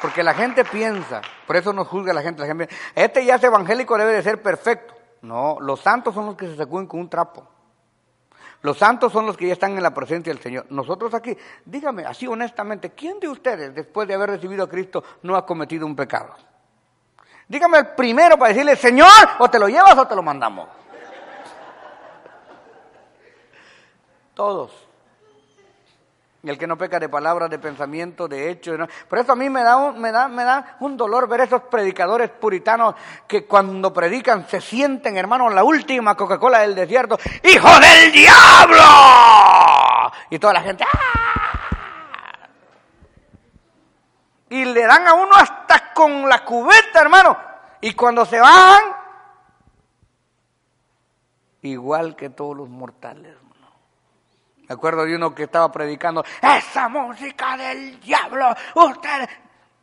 [0.00, 3.44] Porque la gente piensa, por eso nos juzga la gente, la gente este ya es
[3.44, 5.01] evangélico, debe de ser perfecto.
[5.22, 7.46] No, los santos son los que se sacuden con un trapo.
[8.62, 10.66] Los santos son los que ya están en la presencia del Señor.
[10.70, 15.36] Nosotros aquí, dígame así honestamente, ¿quién de ustedes después de haber recibido a Cristo no
[15.36, 16.34] ha cometido un pecado?
[17.48, 19.08] Dígame el primero para decirle, Señor,
[19.38, 20.68] o te lo llevas o te lo mandamos.
[24.34, 24.88] Todos
[26.50, 28.74] el que no peca de palabras, de pensamiento, de hecho.
[29.08, 31.62] Por eso a mí me da, un, me, da, me da un dolor ver esos
[31.62, 32.96] predicadores puritanos
[33.28, 37.16] que cuando predican se sienten, hermano, la última Coca-Cola del desierto.
[37.44, 38.82] ¡Hijo del diablo!
[40.30, 40.84] Y toda la gente...
[40.84, 41.52] ¡ah!
[44.50, 47.38] Y le dan a uno hasta con la cubeta, hermano.
[47.80, 48.82] Y cuando se van,
[51.62, 53.34] igual que todos los mortales.
[54.72, 59.28] Me acuerdo de uno que estaba predicando, esa música del diablo, usted,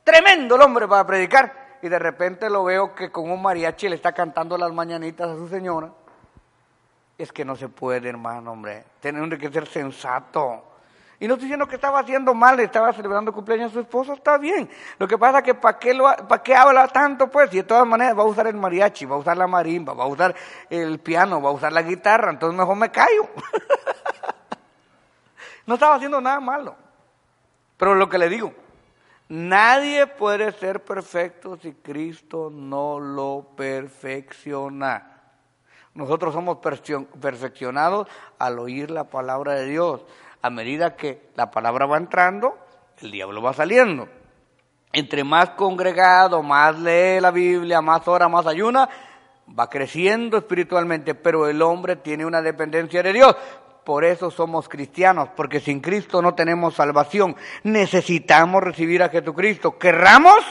[0.03, 1.77] tremendo el hombre para predicar.
[1.83, 5.35] Y de repente lo veo que con un mariachi le está cantando las mañanitas a
[5.35, 5.91] su señora.
[7.19, 8.83] Es que no se puede, hermano, hombre.
[8.99, 10.63] Tiene que ser sensato.
[11.19, 14.39] Y no estoy diciendo que estaba haciendo mal, estaba celebrando cumpleaños a su esposo, está
[14.39, 14.67] bien.
[14.97, 15.95] Lo que pasa es que ¿para qué,
[16.27, 17.29] ¿para qué habla tanto?
[17.29, 19.93] Pues, y de todas maneras va a usar el mariachi, va a usar la marimba,
[19.93, 20.33] va a usar
[20.67, 23.29] el piano, va a usar la guitarra, entonces mejor me callo.
[25.69, 26.75] No estaba haciendo nada malo.
[27.77, 28.51] Pero lo que le digo,
[29.27, 35.21] nadie puede ser perfecto si Cristo no lo perfecciona.
[35.93, 38.07] Nosotros somos perfeccionados
[38.39, 40.01] al oír la palabra de Dios.
[40.41, 42.57] A medida que la palabra va entrando,
[42.99, 44.09] el diablo va saliendo.
[44.91, 48.89] Entre más congregado, más lee la Biblia, más ora, más ayuna,
[49.47, 53.35] va creciendo espiritualmente, pero el hombre tiene una dependencia de Dios.
[53.89, 57.35] Por eso somos cristianos, porque sin Cristo no tenemos salvación.
[57.63, 59.79] Necesitamos recibir a Jesucristo.
[59.79, 60.45] ¿Querramos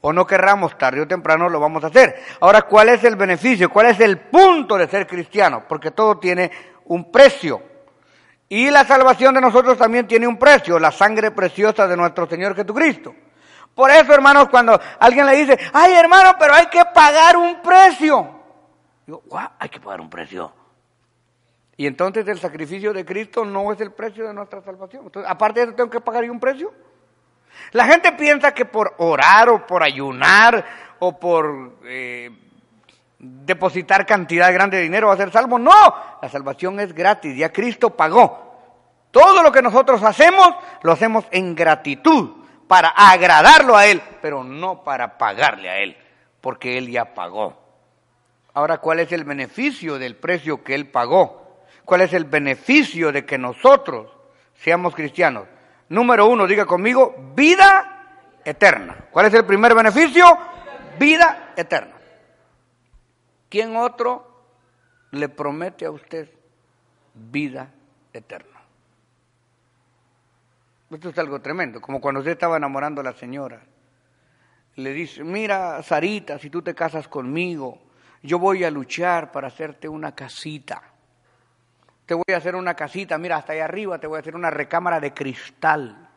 [0.00, 0.76] o no querramos?
[0.76, 2.20] Tarde o temprano lo vamos a hacer.
[2.40, 3.70] Ahora, ¿cuál es el beneficio?
[3.70, 5.66] ¿Cuál es el punto de ser cristiano?
[5.68, 6.50] Porque todo tiene
[6.86, 7.62] un precio.
[8.48, 12.56] Y la salvación de nosotros también tiene un precio, la sangre preciosa de nuestro Señor
[12.56, 13.14] Jesucristo.
[13.72, 18.28] Por eso, hermanos, cuando alguien le dice, ay hermano, pero hay que pagar un precio.
[19.06, 19.22] Digo,
[19.60, 20.52] hay que pagar un precio.
[21.78, 25.04] Y entonces el sacrificio de Cristo no es el precio de nuestra salvación.
[25.06, 26.74] Entonces, aparte de eso, tengo que pagar un precio.
[27.70, 30.64] La gente piensa que por orar o por ayunar
[30.98, 32.36] o por eh,
[33.20, 35.56] depositar cantidad grande de dinero va a ser salvo.
[35.56, 38.56] No, la salvación es gratis, ya Cristo pagó.
[39.12, 40.48] Todo lo que nosotros hacemos,
[40.82, 45.96] lo hacemos en gratitud, para agradarlo a Él, pero no para pagarle a Él,
[46.40, 47.56] porque Él ya pagó.
[48.52, 51.47] Ahora, ¿cuál es el beneficio del precio que Él pagó?
[51.88, 54.12] ¿Cuál es el beneficio de que nosotros
[54.52, 55.48] seamos cristianos?
[55.88, 59.06] Número uno, diga conmigo, vida eterna.
[59.10, 60.26] ¿Cuál es el primer beneficio?
[60.98, 61.94] Vida eterna.
[63.48, 64.42] ¿Quién otro
[65.12, 66.28] le promete a usted
[67.14, 67.72] vida
[68.12, 68.60] eterna?
[70.90, 73.62] Esto es algo tremendo, como cuando usted estaba enamorando a la señora.
[74.74, 77.80] Le dice, mira, Sarita, si tú te casas conmigo,
[78.22, 80.87] yo voy a luchar para hacerte una casita
[82.08, 84.48] te voy a hacer una casita, mira, hasta allá arriba te voy a hacer una
[84.48, 86.08] recámara de cristal,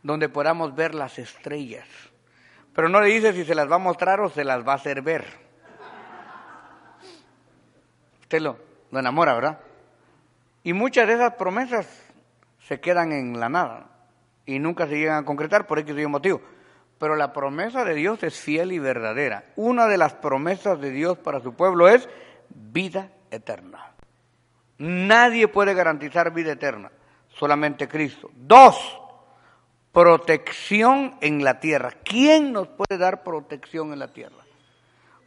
[0.00, 1.88] donde podamos ver las estrellas.
[2.72, 4.76] Pero no le dice si se las va a mostrar o se las va a
[4.76, 5.24] hacer ver.
[8.20, 8.58] Usted lo,
[8.92, 9.58] lo enamora, ¿verdad?
[10.62, 11.88] Y muchas de esas promesas
[12.68, 13.86] se quedan en la nada
[14.46, 16.40] y nunca se llegan a concretar por X motivo.
[17.00, 19.46] Pero la promesa de Dios es fiel y verdadera.
[19.56, 22.08] Una de las promesas de Dios para su pueblo es
[22.50, 23.97] vida eterna.
[24.78, 26.90] Nadie puede garantizar vida eterna,
[27.28, 28.30] solamente Cristo.
[28.34, 29.00] Dos,
[29.92, 31.90] protección en la tierra.
[32.04, 34.44] ¿Quién nos puede dar protección en la tierra?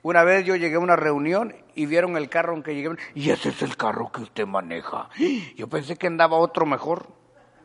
[0.04, 2.96] Una vez yo llegué a una reunión y vieron el carro en que llegué.
[3.14, 5.10] Y ese es el carro que usted maneja.
[5.56, 7.08] Yo pensé que andaba otro mejor.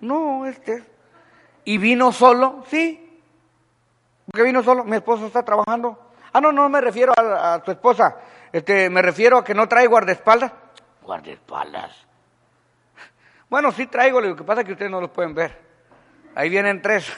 [0.00, 0.84] No, este.
[1.64, 2.64] ¿Y vino solo?
[2.68, 3.20] Sí.
[4.26, 4.84] ¿Por qué vino solo?
[4.84, 5.98] Mi esposo está trabajando.
[6.32, 8.16] Ah, no, no me refiero a, tu esposa.
[8.52, 10.52] Este, me refiero a que no trae guardaespaldas.
[11.06, 11.92] Guardaespaldas.
[13.48, 15.64] Bueno, sí traigo, lo que pasa es que ustedes no los pueden ver.
[16.34, 17.10] Ahí vienen tres.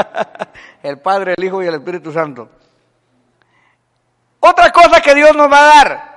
[0.82, 2.50] el Padre, el Hijo y el Espíritu Santo.
[4.38, 6.10] Otra cosa que Dios nos va a dar,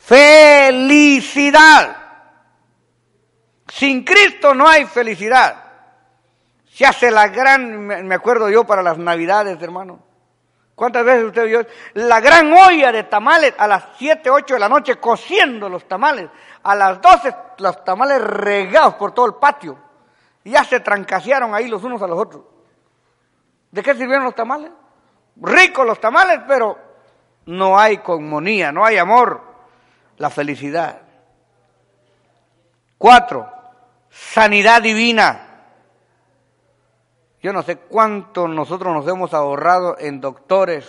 [0.00, 1.96] felicidad.
[3.68, 5.62] Sin Cristo no hay felicidad.
[6.68, 10.05] Se hace la gran, me acuerdo yo para las navidades, hermano.
[10.76, 14.68] ¿Cuántas veces usted vio la gran olla de tamales a las 7, 8 de la
[14.68, 16.28] noche cociendo los tamales?
[16.62, 19.78] A las 12 los tamales regados por todo el patio.
[20.44, 22.42] Ya se trancasearon ahí los unos a los otros.
[23.70, 24.70] ¿De qué sirvieron los tamales?
[25.36, 26.78] Ricos los tamales, pero
[27.46, 29.42] no hay comunía, no hay amor,
[30.18, 31.00] la felicidad.
[32.98, 33.50] Cuatro,
[34.10, 35.45] sanidad divina.
[37.46, 40.84] Yo no sé cuánto nosotros nos hemos ahorrado en doctores,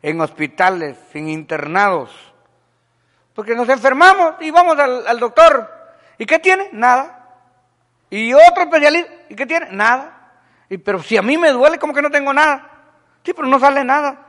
[0.00, 2.12] en hospitales, en internados,
[3.34, 5.68] porque nos enfermamos y vamos al, doctor.
[6.16, 6.68] ¿Y qué tiene?
[6.70, 7.40] Nada.
[8.10, 9.72] Y otro especialista, ¿y qué tiene?
[9.72, 10.34] Nada.
[10.68, 12.70] Y, pero si a mí me duele, como que no tengo nada.
[13.24, 14.24] Sí, pero no sale nada.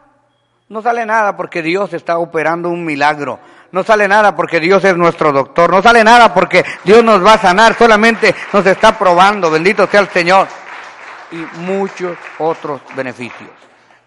[0.70, 3.40] No sale nada porque Dios está operando un milagro.
[3.72, 5.70] No sale nada porque Dios es nuestro doctor.
[5.70, 7.76] No sale nada porque Dios nos va a sanar.
[7.78, 9.52] Solamente nos está probando.
[9.52, 10.48] Bendito sea el Señor.
[11.32, 13.52] Y muchos otros beneficios.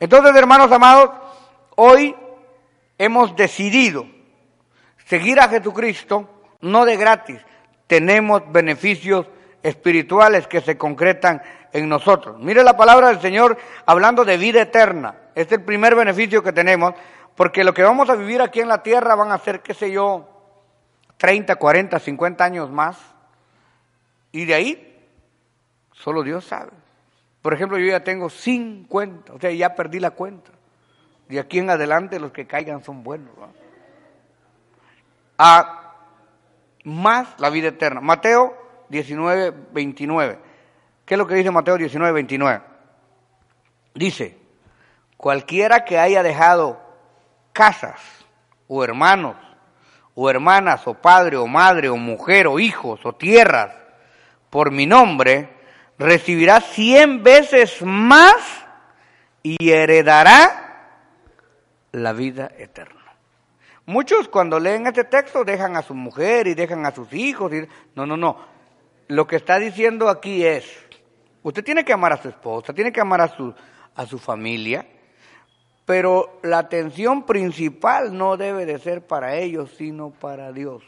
[0.00, 1.10] Entonces, hermanos amados,
[1.76, 2.14] hoy
[2.98, 4.06] hemos decidido
[5.06, 6.28] seguir a Jesucristo
[6.60, 7.40] no de gratis.
[7.86, 9.26] Tenemos beneficios
[9.62, 11.42] espirituales que se concretan
[11.72, 12.38] en nosotros.
[12.38, 13.56] Mire la palabra del Señor
[13.86, 15.14] hablando de vida eterna.
[15.34, 16.94] Este es el primer beneficio que tenemos,
[17.34, 19.90] porque lo que vamos a vivir aquí en la tierra van a ser, qué sé
[19.90, 20.28] yo,
[21.16, 22.98] 30, 40, 50 años más.
[24.32, 25.08] Y de ahí,
[25.92, 26.81] solo Dios sabe.
[27.42, 30.52] Por ejemplo, yo ya tengo 50, o sea, ya perdí la cuenta.
[31.28, 33.34] De aquí en adelante los que caigan son buenos.
[35.38, 35.94] A
[36.84, 38.00] más la vida eterna.
[38.00, 38.56] Mateo
[38.88, 40.38] 19, 29.
[41.04, 42.62] ¿Qué es lo que dice Mateo 19, 29?
[43.94, 44.38] Dice,
[45.16, 46.80] cualquiera que haya dejado
[47.52, 48.00] casas
[48.68, 49.36] o hermanos
[50.14, 53.74] o hermanas o padre o madre o mujer o hijos o tierras
[54.50, 55.48] por mi nombre,
[56.02, 58.36] recibirá cien veces más
[59.42, 60.62] y heredará
[61.92, 63.00] la vida eterna.
[63.86, 67.52] Muchos cuando leen este texto dejan a su mujer y dejan a sus hijos.
[67.52, 67.68] Y...
[67.94, 68.36] No, no, no.
[69.08, 70.64] Lo que está diciendo aquí es,
[71.42, 73.52] usted tiene que amar a su esposa, tiene que amar a su,
[73.94, 74.86] a su familia,
[75.84, 80.82] pero la atención principal no debe de ser para ellos, sino para Dios.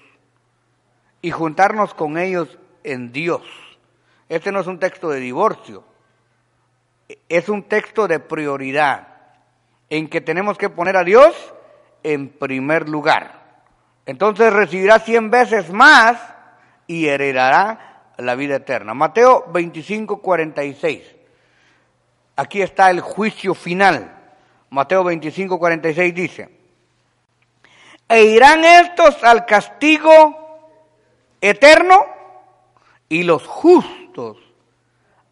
[1.21, 3.43] Y juntarnos con ellos en Dios.
[4.29, 5.85] Este no es un texto de divorcio,
[7.29, 9.09] es un texto de prioridad,
[9.91, 11.35] en que tenemos que poner a Dios
[12.03, 13.43] en primer lugar.
[14.07, 16.19] Entonces recibirá cien veces más
[16.87, 18.95] y heredará la vida eterna.
[18.95, 21.03] Mateo 25, 46.
[22.37, 24.13] Aquí está el juicio final.
[24.71, 26.51] Mateo 25, 46 dice,
[28.09, 30.59] e irán estos al castigo
[31.41, 32.05] eterno
[33.09, 34.04] y los justos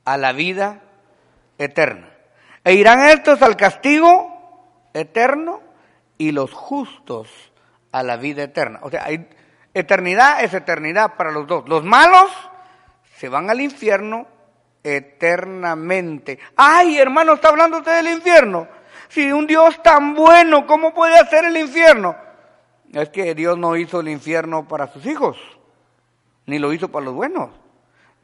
[0.05, 0.81] a la vida
[1.59, 2.09] eterna.
[2.65, 5.61] E irán estos al castigo eterno
[6.19, 7.29] y los justos
[7.91, 8.81] a la vida eterna.
[8.83, 9.29] O sea, hay,
[9.75, 11.69] eternidad es eternidad para los dos.
[11.69, 12.31] Los malos
[13.17, 14.27] se van al infierno
[14.83, 16.39] eternamente.
[16.57, 18.69] Ay, hermano, está hablando usted del infierno.
[19.09, 22.17] Si un Dios tan bueno, ¿cómo puede hacer el infierno?
[22.93, 25.37] Es que Dios no hizo el infierno para sus hijos,
[26.47, 27.51] ni lo hizo para los buenos.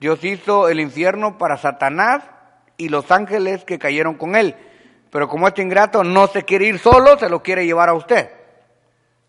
[0.00, 2.22] Dios hizo el infierno para Satanás
[2.76, 4.54] y los ángeles que cayeron con él.
[5.10, 8.30] Pero como este ingrato no se quiere ir solo, se lo quiere llevar a usted.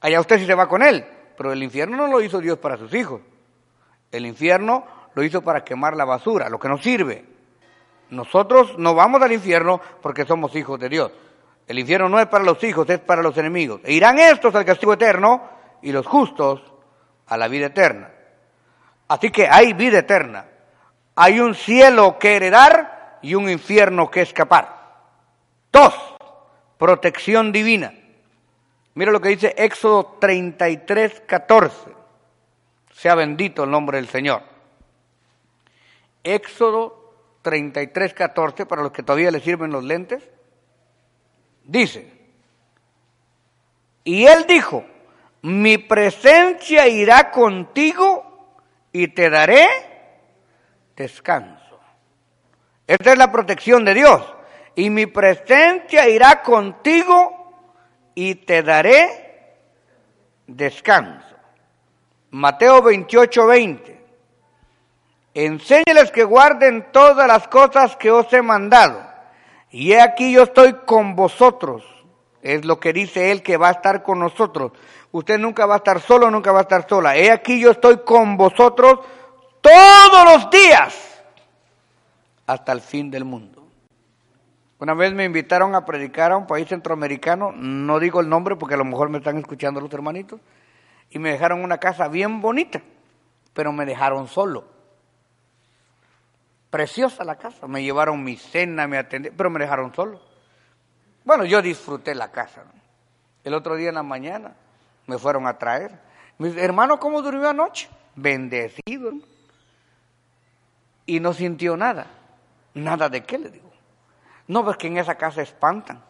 [0.01, 1.05] Allá usted sí se va con él.
[1.37, 3.21] Pero el infierno no lo hizo Dios para sus hijos.
[4.11, 7.25] El infierno lo hizo para quemar la basura, lo que nos sirve.
[8.09, 11.11] Nosotros no vamos al infierno porque somos hijos de Dios.
[11.67, 13.81] El infierno no es para los hijos, es para los enemigos.
[13.83, 15.43] E irán estos al castigo eterno
[15.81, 16.61] y los justos
[17.27, 18.11] a la vida eterna.
[19.07, 20.45] Así que hay vida eterna.
[21.21, 25.01] Hay un cielo que heredar y un infierno que escapar.
[25.69, 25.93] Dos,
[26.77, 27.93] protección divina.
[28.93, 31.91] Mira lo que dice Éxodo 33, 14.
[32.93, 34.43] Sea bendito el nombre del Señor.
[36.23, 40.23] Éxodo 33, 14, para los que todavía le sirven los lentes.
[41.65, 42.13] Dice,
[44.05, 44.85] y él dijo,
[45.41, 48.55] mi presencia irá contigo
[48.93, 49.88] y te daré
[50.99, 51.79] descanso.
[52.85, 54.21] Esta es la protección de Dios.
[54.75, 57.53] Y mi presencia irá contigo
[58.13, 59.55] y te daré
[60.45, 61.35] descanso.
[62.31, 64.05] Mateo 28, 20.
[65.33, 69.01] Enséñales que guarden todas las cosas que os he mandado.
[69.71, 71.83] Y he aquí yo estoy con vosotros.
[72.41, 74.73] Es lo que dice él que va a estar con nosotros.
[75.11, 77.15] Usted nunca va a estar solo, nunca va a estar sola.
[77.15, 78.99] He aquí yo estoy con vosotros
[79.61, 81.23] todos los días
[82.45, 83.67] hasta el fin del mundo.
[84.79, 88.75] Una vez me invitaron a predicar a un país centroamericano, no digo el nombre porque
[88.75, 90.39] a lo mejor me están escuchando los hermanitos,
[91.09, 92.81] y me dejaron una casa bien bonita,
[93.53, 94.65] pero me dejaron solo.
[96.69, 100.21] Preciosa la casa, me llevaron mi cena, me atendieron, pero me dejaron solo.
[101.25, 102.63] Bueno, yo disfruté la casa.
[103.43, 104.53] El otro día en la mañana
[105.07, 105.91] me fueron a traer.
[106.37, 107.89] Mi hermano, ¿cómo durmió anoche?
[108.15, 109.13] Bendecido.
[111.09, 112.05] Y no sintió nada.
[112.75, 113.71] Nada de qué, le digo.
[114.45, 116.03] No, porque en esa casa espantan.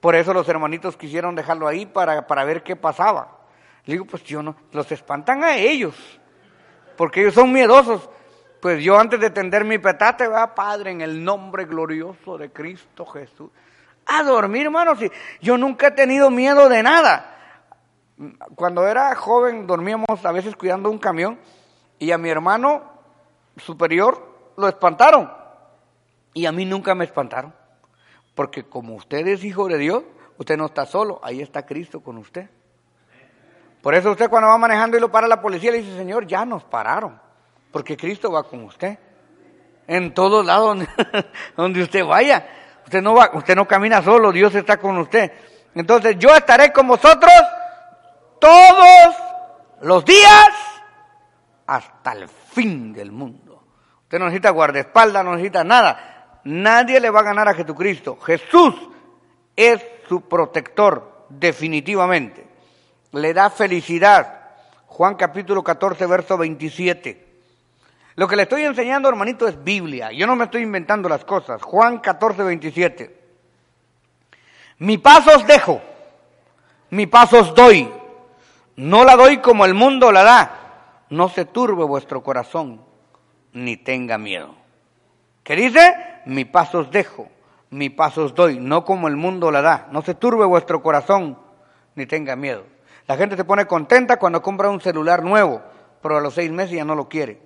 [0.00, 3.28] Por eso los hermanitos quisieron dejarlo ahí para, para ver qué pasaba.
[3.84, 5.94] Le digo, pues yo no, los espantan a ellos,
[6.96, 8.10] porque ellos son miedosos.
[8.60, 13.06] Pues yo antes de tender mi petate, va Padre, en el nombre glorioso de Cristo
[13.06, 13.52] Jesús.
[14.04, 14.98] A dormir, hermanos.
[15.40, 17.36] Yo nunca he tenido miedo de nada.
[18.56, 21.38] Cuando era joven dormíamos a veces cuidando un camión
[22.00, 22.93] y a mi hermano
[23.56, 25.30] superior lo espantaron.
[26.32, 27.54] Y a mí nunca me espantaron.
[28.34, 30.02] Porque como usted es hijo de Dios,
[30.38, 32.48] usted no está solo, ahí está Cristo con usted.
[33.80, 36.44] Por eso usted cuando va manejando y lo para la policía le dice, Señor, ya
[36.44, 37.20] nos pararon,
[37.70, 38.98] porque Cristo va con usted.
[39.86, 40.78] En todos lados
[41.54, 42.48] donde usted vaya,
[42.84, 45.30] usted no va, usted no camina solo, Dios está con usted.
[45.74, 47.32] Entonces yo estaré con vosotros
[48.40, 49.14] todos
[49.82, 50.48] los días
[51.66, 53.43] hasta el fin del mundo.
[54.14, 56.38] Usted no necesita guardaespaldas, no necesita nada.
[56.44, 58.16] Nadie le va a ganar a Jesucristo.
[58.20, 58.72] Jesús
[59.56, 62.46] es su protector, definitivamente
[63.10, 64.40] le da felicidad.
[64.86, 67.26] Juan capítulo 14, verso 27.
[68.14, 70.12] Lo que le estoy enseñando, hermanito, es Biblia.
[70.12, 71.60] Yo no me estoy inventando las cosas.
[71.60, 73.20] Juan 14, 27.
[74.78, 75.82] Mi paso os dejo,
[76.90, 77.92] mi paso os doy.
[78.76, 80.60] No la doy como el mundo la da.
[81.10, 82.83] No se turbe vuestro corazón,
[83.54, 84.54] ni tenga miedo.
[85.42, 85.94] ¿Qué dice?
[86.26, 87.28] Mi paso os dejo,
[87.70, 89.88] mi paso os doy, no como el mundo la da.
[89.90, 91.38] No se turbe vuestro corazón,
[91.94, 92.64] ni tenga miedo.
[93.06, 95.62] La gente se pone contenta cuando compra un celular nuevo,
[96.02, 97.40] pero a los seis meses ya no lo quiere.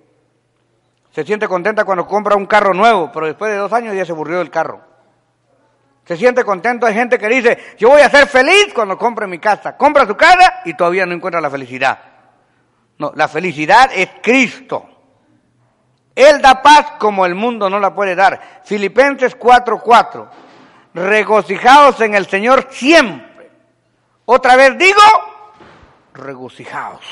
[1.13, 4.13] Se siente contenta cuando compra un carro nuevo, pero después de dos años ya se
[4.13, 4.81] aburrió del carro.
[6.05, 9.39] Se siente contento, hay gente que dice, yo voy a ser feliz cuando compre mi
[9.39, 9.77] casa.
[9.77, 11.99] Compra su casa y todavía no encuentra la felicidad.
[12.97, 14.98] No, la felicidad es Cristo.
[16.19, 18.63] Él da paz como el mundo no la puede dar.
[18.65, 20.29] Filipenses 4:4.
[20.93, 23.49] Regocijaos en el Señor siempre.
[24.25, 25.01] Otra vez digo,
[26.15, 27.07] regocijaos.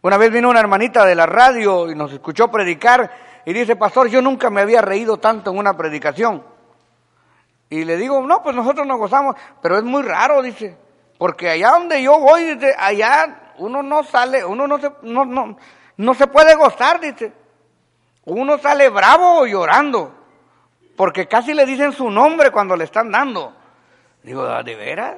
[0.00, 3.10] Una vez vino una hermanita de la radio y nos escuchó predicar
[3.44, 6.42] y dice, pastor, yo nunca me había reído tanto en una predicación.
[7.68, 10.74] Y le digo, no, pues nosotros nos gozamos, pero es muy raro, dice,
[11.18, 15.58] porque allá donde yo voy, dice, allá uno no sale, uno no se, no, no,
[15.98, 17.39] no se puede gozar, dice.
[18.24, 20.14] Uno sale bravo llorando,
[20.96, 23.54] porque casi le dicen su nombre cuando le están dando.
[24.22, 25.16] Digo, ¿de veras?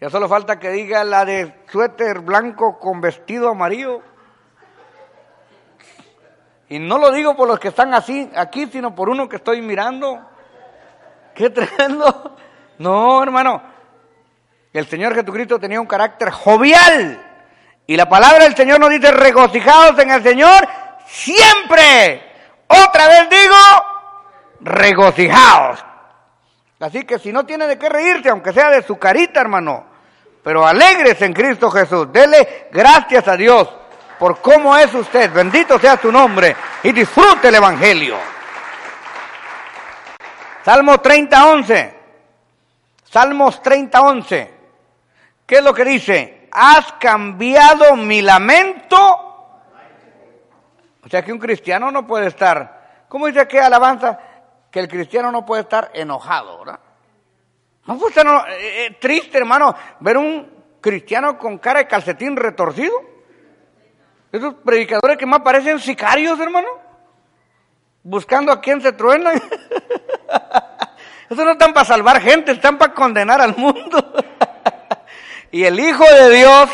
[0.00, 4.02] Ya solo falta que diga la de suéter blanco con vestido amarillo.
[6.68, 9.62] Y no lo digo por los que están así aquí, sino por uno que estoy
[9.62, 10.20] mirando.
[11.34, 12.36] Qué tremendo.
[12.78, 13.62] No, hermano.
[14.72, 17.22] El Señor Jesucristo tenía un carácter jovial.
[17.86, 20.66] Y la palabra del Señor nos dice, regocijados en el Señor
[21.06, 22.31] siempre.
[22.86, 23.56] Otra vez digo,
[24.60, 25.84] regocijados.
[26.80, 29.84] Así que si no tiene de qué reírse, aunque sea de su carita, hermano,
[30.42, 32.12] pero alegres en Cristo Jesús.
[32.12, 33.68] Dele gracias a Dios
[34.18, 35.32] por cómo es usted.
[35.32, 38.16] Bendito sea su nombre y disfrute el Evangelio.
[40.64, 42.00] Salmo 30, 11.
[43.10, 44.54] Salmos 30, 11.
[45.46, 46.48] ¿Qué es lo que dice?
[46.50, 49.31] Has cambiado mi lamento.
[51.04, 54.18] O sea que un cristiano no puede estar, ¿cómo dice que alabanza?
[54.70, 56.80] Que el cristiano no puede estar enojado, ¿verdad?
[57.86, 60.48] ¿No fue no, eh, eh, triste, hermano, ver un
[60.80, 62.94] cristiano con cara de calcetín retorcido?
[64.30, 66.68] Esos predicadores que más parecen sicarios, hermano.
[68.04, 69.32] Buscando a quien se truena.
[71.28, 74.12] Esos no están para salvar gente, están para condenar al mundo.
[75.50, 76.70] y el Hijo de Dios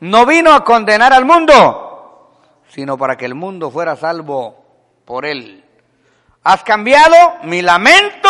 [0.00, 1.85] no vino a condenar al mundo,
[2.76, 4.62] sino para que el mundo fuera salvo
[5.06, 5.64] por él.
[6.44, 8.28] Has cambiado mi lamento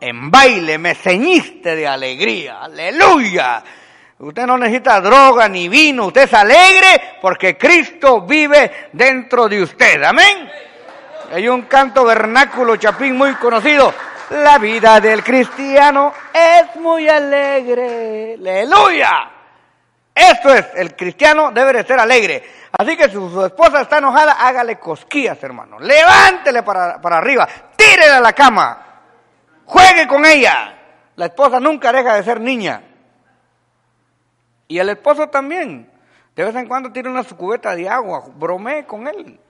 [0.00, 3.62] en baile, me ceñiste de alegría, aleluya.
[4.18, 10.02] Usted no necesita droga ni vino, usted es alegre porque Cristo vive dentro de usted,
[10.02, 10.50] amén.
[11.32, 13.94] Hay un canto vernáculo chapín muy conocido.
[14.30, 19.30] La vida del cristiano es muy alegre, aleluya.
[20.12, 22.57] Esto es, el cristiano debe de ser alegre.
[22.72, 25.78] Así que si su esposa está enojada, hágale cosquillas, hermano.
[25.78, 29.02] Levántele para, para arriba, tírele a la cama,
[29.64, 30.74] juegue con ella.
[31.16, 32.82] La esposa nunca deja de ser niña.
[34.68, 35.90] Y el esposo también.
[36.36, 39.40] De vez en cuando tire una cubeta de agua, bromee con él.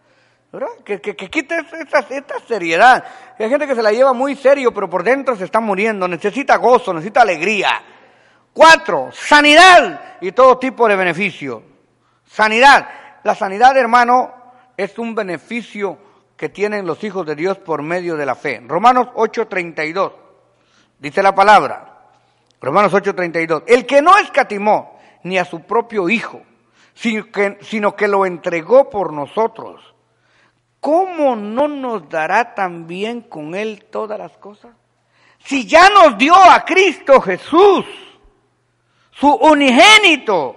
[0.51, 0.69] ¿verdad?
[0.85, 3.05] Que, que, que quite esta, esta, seriedad.
[3.39, 6.09] Hay gente que se la lleva muy serio, pero por dentro se está muriendo.
[6.09, 7.83] Necesita gozo, necesita alegría.
[8.53, 11.62] Cuatro, sanidad y todo tipo de beneficio.
[12.25, 12.89] Sanidad.
[13.29, 14.33] La sanidad, hermano,
[14.74, 15.99] es un beneficio
[16.35, 18.62] que tienen los hijos de Dios por medio de la fe.
[18.66, 20.12] Romanos 8:32
[20.99, 22.09] dice la palabra.
[22.59, 23.64] Romanos 8:32.
[23.66, 26.41] El que no escatimó ni a su propio hijo,
[26.95, 29.83] sino que, sino que lo entregó por nosotros,
[30.81, 34.74] ¿cómo no nos dará también con él todas las cosas?
[35.41, 37.85] Si ya nos dio a Cristo Jesús,
[39.11, 40.57] su unigénito,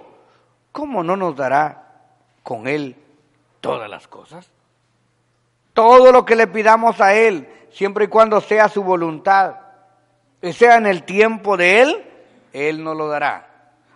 [0.72, 1.81] ¿cómo no nos dará
[2.42, 2.96] con Él
[3.60, 4.50] todas las cosas?
[5.72, 9.56] Todo lo que le pidamos a Él, siempre y cuando sea su voluntad,
[10.42, 12.04] y sea en el tiempo de Él,
[12.52, 13.48] Él nos lo dará.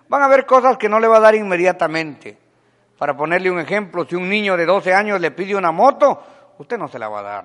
[0.09, 2.39] Van a haber cosas que no le va a dar inmediatamente.
[2.97, 6.23] Para ponerle un ejemplo, si un niño de 12 años le pide una moto,
[6.59, 7.45] usted no se la va a dar.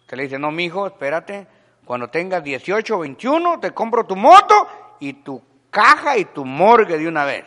[0.00, 1.46] Usted le dice, no, mi hijo, espérate,
[1.84, 4.66] cuando tengas 18 o 21, te compro tu moto
[5.00, 5.40] y tu
[5.70, 7.44] caja y tu morgue de una vez.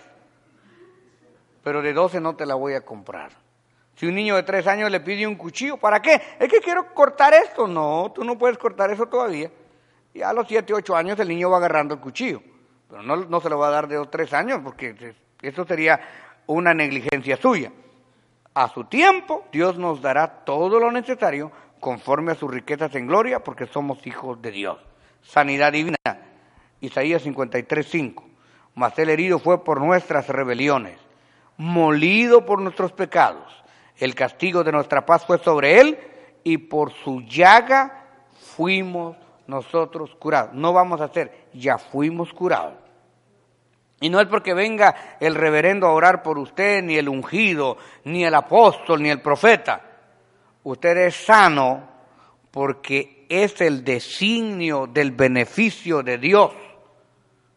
[1.63, 3.31] Pero de 12 no te la voy a comprar.
[3.95, 6.19] Si un niño de 3 años le pide un cuchillo, ¿para qué?
[6.39, 7.67] Es que quiero cortar esto.
[7.67, 9.51] No, tú no puedes cortar eso todavía.
[10.13, 12.41] Y a los 7, 8 años el niño va agarrando el cuchillo.
[12.89, 15.99] Pero no, no se lo va a dar de 2, 3 años porque eso sería
[16.47, 17.71] una negligencia suya.
[18.53, 23.43] A su tiempo, Dios nos dará todo lo necesario conforme a sus riquezas en gloria
[23.43, 24.77] porque somos hijos de Dios.
[25.21, 25.97] Sanidad divina
[26.81, 28.23] Isaías 53, 5.
[28.75, 30.97] Mas el herido fue por nuestras rebeliones,
[31.61, 33.45] molido por nuestros pecados.
[33.95, 35.99] El castigo de nuestra paz fue sobre él
[36.43, 38.07] y por su llaga
[38.55, 40.55] fuimos nosotros curados.
[40.55, 42.73] No vamos a ser, ya fuimos curados.
[43.99, 48.25] Y no es porque venga el reverendo a orar por usted, ni el ungido, ni
[48.25, 49.81] el apóstol, ni el profeta.
[50.63, 51.87] Usted es sano
[52.49, 56.53] porque es el designio del beneficio de Dios.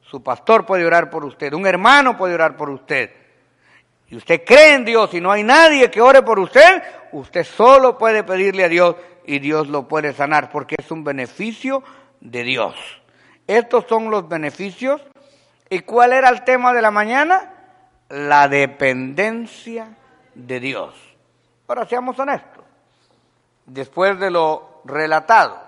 [0.03, 3.24] Su pastor puede orar por usted, un hermano puede orar por usted.
[4.09, 6.83] Y usted cree en Dios y no hay nadie que ore por usted,
[7.13, 11.83] usted solo puede pedirle a Dios y Dios lo puede sanar porque es un beneficio
[12.21, 12.75] de Dios.
[13.47, 15.01] Estos son los beneficios.
[15.71, 17.53] ¿Y cuál era el tema de la mañana?
[18.09, 19.97] La dependencia
[20.35, 20.95] de Dios.
[21.67, 22.65] Ahora seamos honestos.
[23.67, 25.59] Después de lo relatado,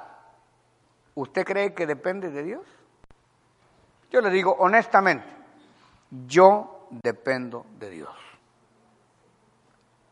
[1.15, 2.63] ¿usted cree que depende de Dios?
[4.11, 5.27] Yo le digo honestamente,
[6.27, 8.26] yo dependo de Dios.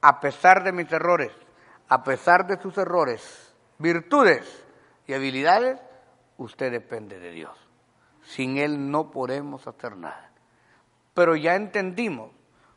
[0.06, 1.32] A pesar de mis errores,
[1.88, 4.66] a pesar de sus errores, virtudes
[5.06, 5.80] y habilidades,
[6.36, 7.56] usted depende de Dios.
[8.22, 10.30] Sin Él no podemos hacer nada.
[11.14, 12.32] Pero ya entendimos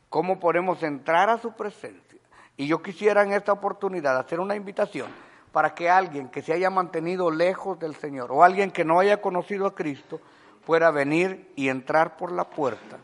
[0.08, 2.22] cómo podemos entrar a su presencia.
[2.56, 5.12] Y yo quisiera en esta oportunidad hacer una invitación
[5.52, 9.20] para que alguien que se haya mantenido lejos del Señor o alguien que no haya
[9.20, 10.22] conocido a Cristo,
[10.66, 13.00] pueda venir y entrar por la puerta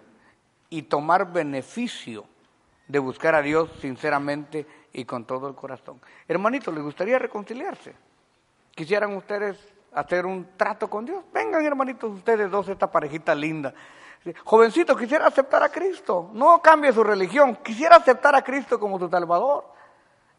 [0.70, 2.24] y tomar beneficio
[2.94, 6.00] de buscar a Dios sinceramente y con todo el corazón.
[6.28, 7.96] Hermanito, ¿les gustaría reconciliarse?
[8.76, 9.58] ¿Quisieran ustedes
[9.94, 11.24] hacer un trato con Dios?
[11.34, 13.74] Vengan, hermanitos, ustedes dos, esta parejita linda.
[14.44, 16.30] Jovencito, quisiera aceptar a Cristo.
[16.34, 17.56] No cambie su religión.
[17.64, 19.66] Quisiera aceptar a Cristo como su Salvador.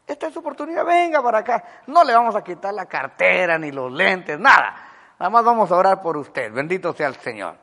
[0.07, 0.85] Esta es su oportunidad.
[0.85, 1.65] Venga para acá.
[1.89, 4.77] No le vamos a quitar la cartera ni los lentes, nada.
[5.19, 6.53] Nada más vamos a orar por usted.
[6.53, 7.57] Bendito sea el Señor.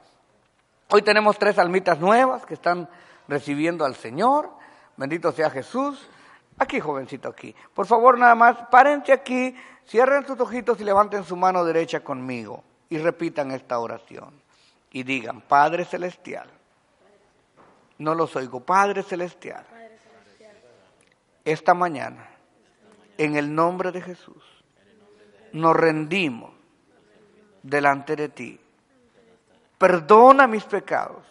[0.89, 2.89] Hoy tenemos tres almitas nuevas que están
[3.29, 4.59] recibiendo al Señor.
[5.01, 6.07] Bendito sea Jesús.
[6.59, 7.55] Aquí, jovencito, aquí.
[7.73, 9.55] Por favor, nada más, párense aquí,
[9.87, 14.31] cierren sus ojitos y levanten su mano derecha conmigo y repitan esta oración.
[14.91, 16.47] Y digan, Padre Celestial.
[17.97, 19.65] No los oigo, Padre Celestial.
[21.43, 22.29] Esta mañana,
[23.17, 24.43] en el nombre de Jesús,
[25.51, 26.51] nos rendimos
[27.63, 28.59] delante de ti.
[29.79, 31.25] Perdona mis pecados.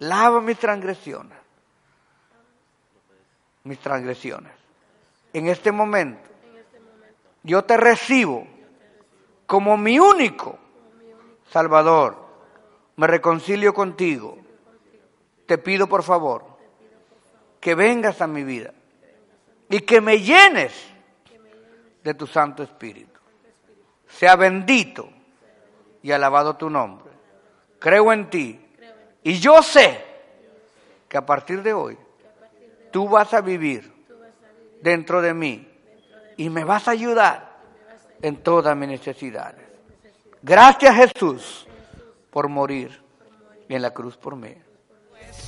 [0.00, 1.43] Lava mis transgresiones.
[3.64, 4.52] Mis transgresiones.
[5.32, 6.30] En este momento,
[7.42, 8.46] yo te recibo
[9.46, 10.58] como mi único
[11.50, 12.16] Salvador.
[12.96, 14.38] Me reconcilio contigo.
[15.46, 16.44] Te pido por favor
[17.60, 18.72] que vengas a mi vida
[19.68, 20.72] y que me llenes
[22.02, 23.20] de tu Santo Espíritu.
[24.08, 25.08] Sea bendito
[26.02, 27.10] y alabado tu nombre.
[27.78, 28.60] Creo en ti
[29.22, 30.04] y yo sé
[31.08, 31.98] que a partir de hoy
[32.94, 33.92] tú vas a vivir
[34.80, 35.68] dentro de mí
[36.36, 37.58] y me vas a ayudar
[38.22, 39.66] en todas mis necesidades.
[40.40, 41.66] Gracias Jesús
[42.30, 43.02] por morir
[43.68, 44.54] en la cruz por mí.